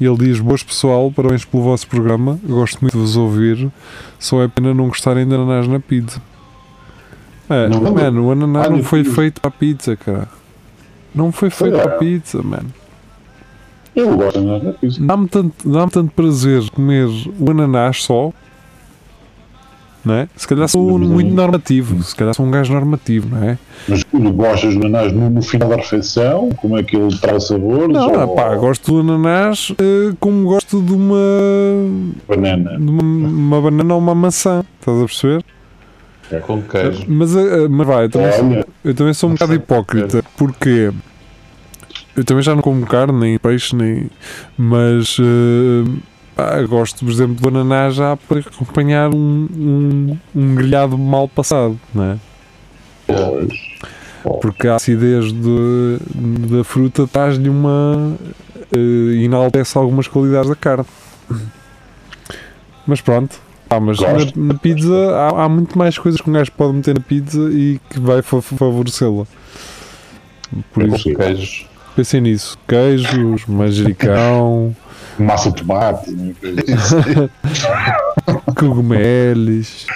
E 0.00 0.04
ele 0.04 0.16
diz: 0.18 0.40
Boas 0.40 0.62
pessoal, 0.62 1.10
parabéns 1.10 1.44
pelo 1.44 1.62
vosso 1.62 1.86
programa. 1.88 2.38
Eu 2.46 2.56
gosto 2.56 2.78
muito 2.80 2.92
de 2.94 2.98
vos 3.00 3.16
ouvir. 3.16 3.68
Só 4.18 4.42
é 4.42 4.48
pena 4.48 4.74
não 4.74 4.88
gostarem 4.88 5.26
de 5.26 5.34
ananás 5.34 5.66
na 5.66 5.80
pizza. 5.80 6.20
É, 7.48 7.68
Não, 7.68 7.80
mano, 7.80 8.26
o 8.26 8.32
ananás 8.32 8.66
Ah, 8.66 8.70
não 8.70 8.82
foi 8.82 9.02
pizza. 9.02 9.14
feito 9.16 9.40
para 9.40 9.48
a 9.48 9.52
pizza, 9.52 9.96
cara. 9.96 10.28
Não 11.14 11.32
foi 11.32 11.48
feito 11.48 11.76
para 11.78 11.94
a 11.94 11.98
pizza, 11.98 12.42
mano. 12.42 12.72
Eu 13.94 14.14
gosto 14.16 14.38
de 14.40 14.46
andar 14.48 14.74
isso. 14.82 15.02
Dá-me 15.02 15.26
tanto, 15.28 15.68
dá 15.68 15.86
tanto 15.88 16.12
prazer 16.12 16.68
comer 16.70 17.08
o 17.40 17.50
ananás 17.50 18.02
só. 18.02 18.30
Não 20.06 20.14
é? 20.14 20.28
Se 20.36 20.46
calhar 20.46 20.68
sou 20.68 20.96
Mas- 21.00 21.08
muito 21.08 21.34
normativo. 21.34 22.00
Se 22.04 22.14
calhar 22.14 22.32
sou 22.32 22.46
um 22.46 22.50
gajo 22.52 22.72
normativo, 22.72 23.28
não 23.34 23.42
é? 23.42 23.58
Mas 23.88 24.04
tu 24.04 24.32
gostas 24.32 24.72
do 24.76 24.86
ananás 24.86 25.12
no, 25.12 25.28
no 25.28 25.42
final 25.42 25.68
da 25.68 25.74
refeição? 25.74 26.48
Como 26.58 26.78
é 26.78 26.84
que 26.84 26.96
ele 26.96 27.12
traz 27.18 27.48
sabores? 27.48 27.88
Não, 27.88 28.12
ou 28.12 28.20
ah, 28.20 28.28
pá, 28.28 28.54
gosto 28.54 28.92
do 28.92 29.00
ananás 29.00 29.72
eh, 29.76 30.14
como 30.20 30.44
gosto 30.44 30.80
de 30.80 30.92
uma, 30.92 31.16
banana? 32.28 32.78
de 32.78 32.88
uma, 32.88 33.02
uma 33.02 33.60
banana 33.60 33.94
ou 33.94 34.00
uma 34.00 34.14
maçã. 34.14 34.62
Estás 34.78 34.96
a 34.96 35.04
perceber? 35.06 35.44
Com 36.46 36.62
queijo. 36.62 37.04
Mas, 37.08 37.34
eh, 37.34 37.66
mas 37.68 37.86
vai, 37.88 38.04
eu 38.04 38.08
também, 38.10 38.32
sou- 38.32 38.64
eu 38.84 38.94
também 38.94 39.12
sou 39.12 39.28
um 39.28 39.32
bocado 39.32 39.54
hipócrita. 39.54 40.24
Porque 40.36 40.92
eu 42.16 42.24
também 42.24 42.44
já 42.44 42.54
não 42.54 42.62
como 42.62 42.86
carne, 42.86 43.18
nem 43.18 43.38
peixe, 43.40 43.74
nem. 43.74 44.08
Mas. 44.56 45.16
eh, 45.18 45.90
pá, 46.36 46.60
gosto, 46.62 47.04
por 47.04 47.10
exemplo, 47.10 47.34
do 47.34 47.48
ananás 47.48 47.94
já 47.96 48.16
para 48.16 48.38
acompanhar 48.40 49.12
um, 49.14 49.48
um, 49.56 50.18
um 50.34 50.54
grelhado 50.54 50.96
mal 50.98 51.26
passado, 51.26 51.80
não 51.94 52.04
é? 52.04 52.16
Porque 54.40 54.66
a 54.68 54.74
acidez 54.76 55.32
de, 55.32 55.98
da 56.50 56.64
fruta 56.64 57.06
traz-lhe 57.06 57.48
uma. 57.48 58.16
eh, 58.72 59.22
enaltece 59.24 59.78
algumas 59.78 60.08
qualidades 60.08 60.48
da 60.50 60.56
carne. 60.56 60.84
Mas 62.86 63.00
pronto. 63.00 63.38
Ah, 63.70 63.80
mas 63.80 63.98
na, 64.00 64.08
na 64.36 64.54
pizza 64.54 64.94
há, 65.16 65.44
há 65.44 65.48
muito 65.48 65.76
mais 65.76 65.96
coisas 65.98 66.20
que 66.20 66.28
um 66.30 66.32
gajo 66.32 66.52
pode 66.52 66.72
meter 66.74 66.94
na 66.94 67.00
pizza 67.00 67.38
e 67.50 67.80
que 67.90 67.98
vai 68.00 68.22
fa- 68.22 68.40
favorecê-la. 68.42 69.24
Por 70.72 70.82
É 70.84 70.86
isso, 71.32 71.66
pensem 71.96 72.20
nisso. 72.20 72.58
Queijos, 72.68 73.44
manjericão, 73.46 74.74
Massa 75.18 75.50
de 75.50 75.56
tomate. 75.62 76.10
né? 76.10 76.34
cogumelos, 78.56 79.86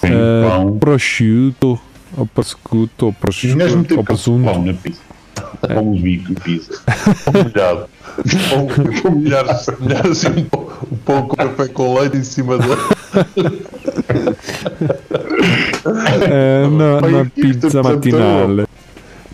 Sim, 0.00 0.08
eh, 0.08 0.48
pão. 0.48 0.78
prosciutto, 0.78 1.80
ou 2.16 2.26
prosciutto, 2.26 3.06
ou 3.06 3.12
prosciutto, 3.12 3.56
Ninguém 3.56 3.72
ou 3.74 3.78
meter 3.80 4.02
presunto. 4.04 4.44
pão 4.44 4.62
na 4.64 4.74
pizza. 4.74 5.00
Como 5.74 5.94
bico 5.98 6.32
e 6.32 6.34
pizza. 6.34 6.80
molhado. 7.32 7.86
Ou 9.04 9.10
molhar, 9.12 9.44
molhar 9.80 10.06
assim 10.06 10.28
um 10.28 10.44
pão, 10.44 10.68
um 10.90 10.96
pão 10.96 11.22
com 11.28 11.36
café 11.36 11.68
com 11.68 11.98
leite 11.98 12.16
em 12.18 12.24
cima 12.24 12.58
dele. 12.58 12.80
Eh, 16.22 16.66
na, 16.70 17.00
Foi 17.00 17.12
na 17.12 17.24
pizza 17.24 17.82
matinale. 17.82 18.64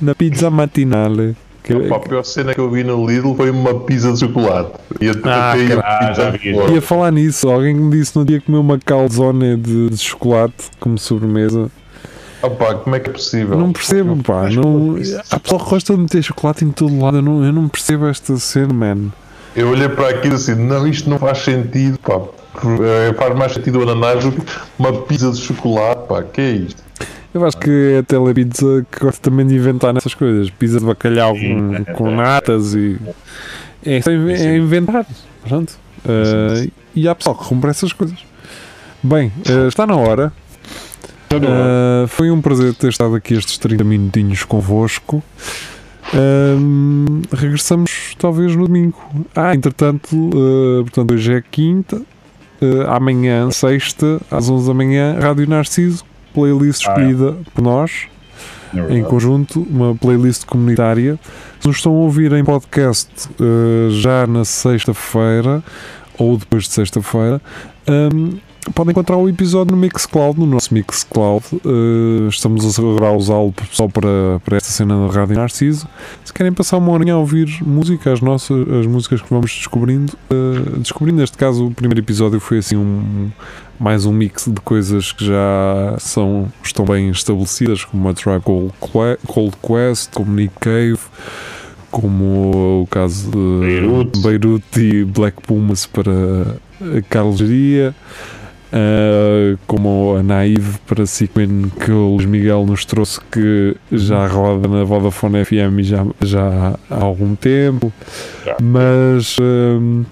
Na 0.01 0.15
pizza 0.15 0.51
matinale. 0.51 1.37
Que- 1.75 1.89
Pá, 1.89 1.97
a 1.97 2.01
pior 2.01 2.25
cena 2.25 2.55
que 2.55 2.61
eu 2.61 2.71
vi 2.71 2.83
no 2.83 3.07
Lidl 3.07 3.35
foi 3.35 3.51
uma 3.51 3.75
pizza 3.81 4.13
de 4.13 4.21
chocolate. 4.21 4.73
E 5.01 5.09
até 5.11 5.31
Ah, 5.31 6.13
já 6.15 6.31
vi. 6.31 6.51
Ia 6.75 6.81
falar 6.83 7.13
nisso, 7.13 7.49
alguém 7.49 7.75
me 7.75 7.91
disse 7.97 8.17
no 8.17 8.25
dia 8.25 8.41
que 8.41 8.47
comeu 8.47 8.61
uma 8.61 8.79
calzone 8.79 9.57
de, 9.57 9.91
de 9.91 9.97
chocolate 9.99 10.55
como 10.81 10.99
sobremesa. 10.99 11.71
Ah, 12.43 12.49
pá, 12.51 12.75
como 12.77 12.95
é 12.97 13.01
que 13.01 13.11
é 13.11 13.13
possível? 13.13 13.59
Não 13.59 13.73
percebo, 13.73 14.17
pá. 14.23 14.49
Não, 14.49 14.97
há 15.31 15.41
pessoal 15.41 15.65
que 15.65 15.71
gosta 15.71 15.95
de 15.95 16.01
meter 16.01 16.23
chocolate 16.23 16.65
em 16.65 16.71
todo 16.71 16.99
lado. 17.01 17.19
Eu 17.19 17.23
não, 17.23 17.45
eu 17.45 17.53
não 17.53 17.69
percebo 17.69 18.07
esta 18.07 18.37
cena, 18.39 18.73
man. 18.73 19.09
Eu 19.57 19.71
olhei 19.71 19.89
para 19.89 20.11
aquilo 20.11 20.37
assim, 20.37 20.55
não, 20.55 20.87
isto 20.87 21.11
não 21.11 21.19
faz 21.19 21.39
sentido, 21.39 21.99
pá. 21.99 22.21
Eh, 22.65 23.13
Faz 23.15 23.35
mais 23.37 23.53
sentido 23.53 23.81
o 23.81 23.83
ananás 23.83 24.25
do 24.25 24.33
que 24.33 24.41
uma 24.79 24.93
pizza 25.03 25.31
de 25.33 25.39
chocolate, 25.39 26.07
pá. 26.09 26.23
Que 26.23 26.41
é 26.41 26.51
isto? 26.53 26.83
Eu 27.33 27.45
acho 27.45 27.59
que 27.59 27.71
é 27.95 27.99
a 27.99 28.03
Telepizza 28.03 28.87
que 28.91 29.01
gosta 29.01 29.31
também 29.31 29.47
de 29.47 29.55
inventar 29.55 29.93
nessas 29.93 30.15
coisas. 30.15 30.51
Pizza 30.51 30.79
de 30.79 30.87
bacalhau 30.87 31.35
com, 31.35 31.85
com 31.95 32.11
natas 32.11 32.75
e. 32.75 32.99
É, 33.85 34.01
é 34.07 34.57
inventar. 34.57 35.07
Pronto. 35.47 35.79
Uh, 36.05 36.71
e 36.95 37.09
há 37.09 37.15
pessoal 37.15 37.37
que 37.37 37.45
compra 37.45 37.71
essas 37.71 37.93
coisas. 37.93 38.19
Bem, 39.03 39.33
uh, 39.49 39.69
está 39.69 39.87
na 39.87 39.97
hora. 39.97 40.33
Uh, 41.31 42.09
foi 42.09 42.31
um 42.31 42.41
prazer 42.41 42.75
ter 42.75 42.89
estado 42.89 43.15
aqui 43.15 43.35
estes 43.35 43.59
30 43.59 43.85
minutinhos 43.85 44.45
convosco. 44.45 45.23
Um, 46.15 47.21
regressamos 47.31 48.15
talvez 48.19 48.57
no 48.57 48.67
domingo. 48.67 48.99
Ah, 49.35 49.55
entretanto, 49.55 50.09
uh, 50.15 50.83
portanto, 50.83 51.13
hoje 51.13 51.35
é 51.35 51.43
quinta. 51.43 51.97
Uh, 52.61 52.89
amanhã, 52.89 53.51
sexta, 53.51 54.21
às 54.31 54.49
11 54.49 54.67
da 54.67 54.75
manhã, 54.75 55.19
Rádio 55.21 55.49
Narciso, 55.49 56.05
playlist 56.35 56.87
Ah, 56.87 56.91
é. 56.91 56.95
escolhida 56.95 57.37
por 57.55 57.63
nós, 57.63 58.07
É 58.75 58.95
em 58.95 59.03
conjunto, 59.03 59.67
uma 59.71 59.95
playlist 59.95 60.45
comunitária. 60.45 61.19
Se 61.59 61.67
nos 61.67 61.77
estão 61.77 61.93
a 61.93 61.97
ouvir 61.97 62.33
em 62.33 62.45
podcast 62.45 63.11
uh, 63.41 63.91
já 63.91 64.27
na 64.27 64.45
sexta-feira 64.45 65.63
ou 66.19 66.37
depois 66.37 66.65
de 66.65 66.71
sexta-feira, 66.71 67.41
um, 67.89 68.39
podem 68.75 68.91
encontrar 68.91 69.17
o 69.17 69.29
episódio 69.29 69.75
no 69.75 69.81
Mixcloud, 69.81 70.39
no 70.39 70.45
nosso 70.47 70.75
Mixcloud. 70.75 71.45
Uh, 71.65 72.29
estamos 72.29 72.79
agora 72.79 73.07
a 73.07 73.13
usá-lo 73.13 73.55
só 73.73 73.89
para, 73.89 74.39
para 74.45 74.57
esta 74.59 74.69
cena 74.69 75.07
da 75.09 75.13
Rádio 75.15 75.37
Narciso. 75.37 75.89
Se 76.25 76.33
querem 76.33 76.53
passar 76.53 76.77
uma 76.77 76.93
horinha 76.93 77.15
a 77.15 77.19
ouvir 77.19 77.49
música, 77.65 78.13
as 78.13 78.21
nossas 78.21 78.69
as 78.71 78.87
músicas 78.87 79.23
que 79.23 79.31
vamos 79.31 79.51
descobrindo, 79.51 80.13
uh, 80.31 80.79
descobrindo 80.79 81.19
neste 81.21 81.39
caso 81.39 81.67
o 81.67 81.71
primeiro 81.71 82.01
episódio 82.01 82.39
foi 82.39 82.59
assim 82.59 82.77
um 82.77 83.31
mais 83.79 84.05
um 84.05 84.13
mix 84.13 84.47
de 84.47 84.61
coisas 84.61 85.13
que 85.13 85.25
já 85.25 85.97
são 85.99 86.51
estão 86.63 86.85
bem 86.85 87.11
estabelecidas, 87.11 87.85
como 87.85 88.09
a 88.09 88.15
Tribe 88.15 88.43
Cold 88.81 89.57
Quest, 89.63 90.11
como 90.13 90.33
Nick 90.35 90.55
Cave, 90.61 90.99
como 91.91 92.83
o 92.83 92.87
caso 92.89 93.31
de 93.31 93.61
Beirute. 93.61 94.21
Beirute 94.21 94.81
e 94.81 95.05
Black 95.05 95.41
Pumas 95.43 95.87
para 95.87 96.13
a 96.81 97.03
Carlos 97.09 97.39
Geria, 97.39 97.95
ah, 98.73 99.57
como 99.67 100.17
a 100.19 100.23
Naive 100.23 100.79
para 100.87 101.07
Sequin 101.07 101.71
que 101.85 101.91
o 101.91 102.17
Luís 102.17 102.27
Miguel 102.27 102.67
nos 102.67 102.85
trouxe 102.85 103.21
que 103.31 103.77
já 103.91 104.27
roda 104.27 104.69
na 104.69 104.85
Vodafone 104.85 105.45
FM 105.45 105.81
já, 105.81 106.05
já 106.21 106.75
há 106.91 107.03
algum 107.03 107.35
tempo, 107.35 107.93
mas 108.61 109.37
hum, 109.41 110.05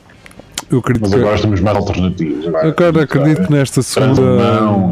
eu 0.71 0.79
acredito 0.79 1.03
Mas 1.03 1.11
que 1.15 1.17
agora 1.21 1.41
temos 1.41 1.61
mais 1.61 1.77
alternativas. 1.77 2.45
eu 2.45 2.57
agora 2.71 3.03
acredito 3.03 3.47
que 3.47 3.53
nesta 3.53 3.83
segunda. 3.83 4.23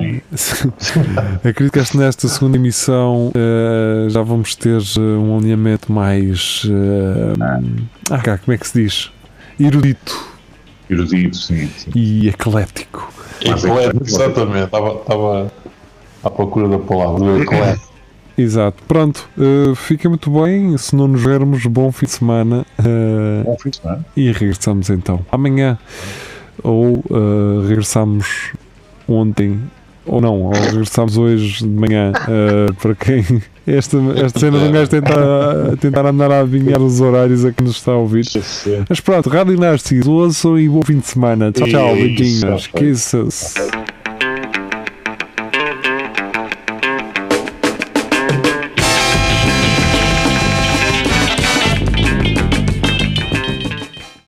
E- 0.00 0.22
acredito 1.48 1.72
que 1.72 1.78
esta- 1.78 1.98
nesta 1.98 2.28
segunda 2.28 2.56
emissão 2.56 3.32
eh, 3.34 4.06
já 4.10 4.22
vamos 4.22 4.54
ter 4.54 4.80
eh, 4.80 5.00
um 5.00 5.36
alinhamento 5.38 5.92
mais. 5.92 6.62
eh, 6.68 7.60
ah, 8.10 8.18
cá, 8.18 8.38
como 8.38 8.54
é 8.54 8.58
que 8.58 8.68
se 8.68 8.82
diz? 8.82 9.10
Erudito 9.58 10.32
Erudito, 10.90 11.36
sim. 11.36 11.68
sim. 11.78 11.90
e 11.94 12.28
eclético. 12.28 13.12
É 13.44 13.50
Eclético, 13.50 14.04
exatamente. 14.04 14.64
Estava, 14.66 14.94
estava 14.94 15.52
à 16.22 16.30
procura 16.30 16.68
da 16.68 16.78
palavra. 16.78 17.18
do 17.24 17.42
eclético. 17.42 17.93
Exato. 18.36 18.82
Pronto, 18.88 19.28
eh, 19.38 19.74
fica 19.76 20.08
muito 20.08 20.30
bem. 20.30 20.76
Se 20.76 20.94
não 20.96 21.06
nos 21.08 21.22
vermos, 21.22 21.64
bom 21.66 21.92
fim 21.92 22.06
de 22.06 22.12
semana. 22.12 22.66
eh, 22.78 23.42
Bom 23.44 23.56
fim 23.62 23.70
de 23.70 23.76
semana. 23.76 24.04
e 24.16 24.32
regressamos 24.32 24.90
então 24.90 25.20
amanhã. 25.30 25.78
Ou 26.62 26.94
eh, 27.10 27.68
regressamos 27.68 28.26
ontem. 29.08 29.60
Ou 30.06 30.20
não, 30.20 30.42
ou 30.42 30.52
regressamos 30.52 31.16
hoje 31.16 31.62
de 31.64 31.68
manhã. 31.70 32.12
para 32.82 32.94
quem. 32.94 33.24
Esta, 33.66 33.96
esta 34.22 34.38
cena 34.40 34.58
de 34.58 34.64
um 34.66 34.72
gajo 34.72 34.90
tentar, 34.90 35.76
tentar 35.80 36.04
andar 36.04 36.30
a 36.30 36.40
adivinhar 36.40 36.82
os 36.82 37.00
horários 37.00 37.44
a 37.46 37.52
que 37.52 37.62
nos 37.62 37.76
está 37.76 37.92
a 37.92 37.96
ouvir. 37.96 38.26
Mas 38.86 39.00
pronto, 39.00 39.30
Rádio 39.30 39.58
Narciso, 39.58 40.12
ouçam 40.12 40.58
e 40.58 40.68
bom 40.68 40.82
fim 40.82 40.98
de 40.98 41.06
semana. 41.06 41.50
Tchau, 41.50 41.66
tchau, 41.68 41.94
beijinhos. 41.94 42.66
Kisses. 42.66 43.54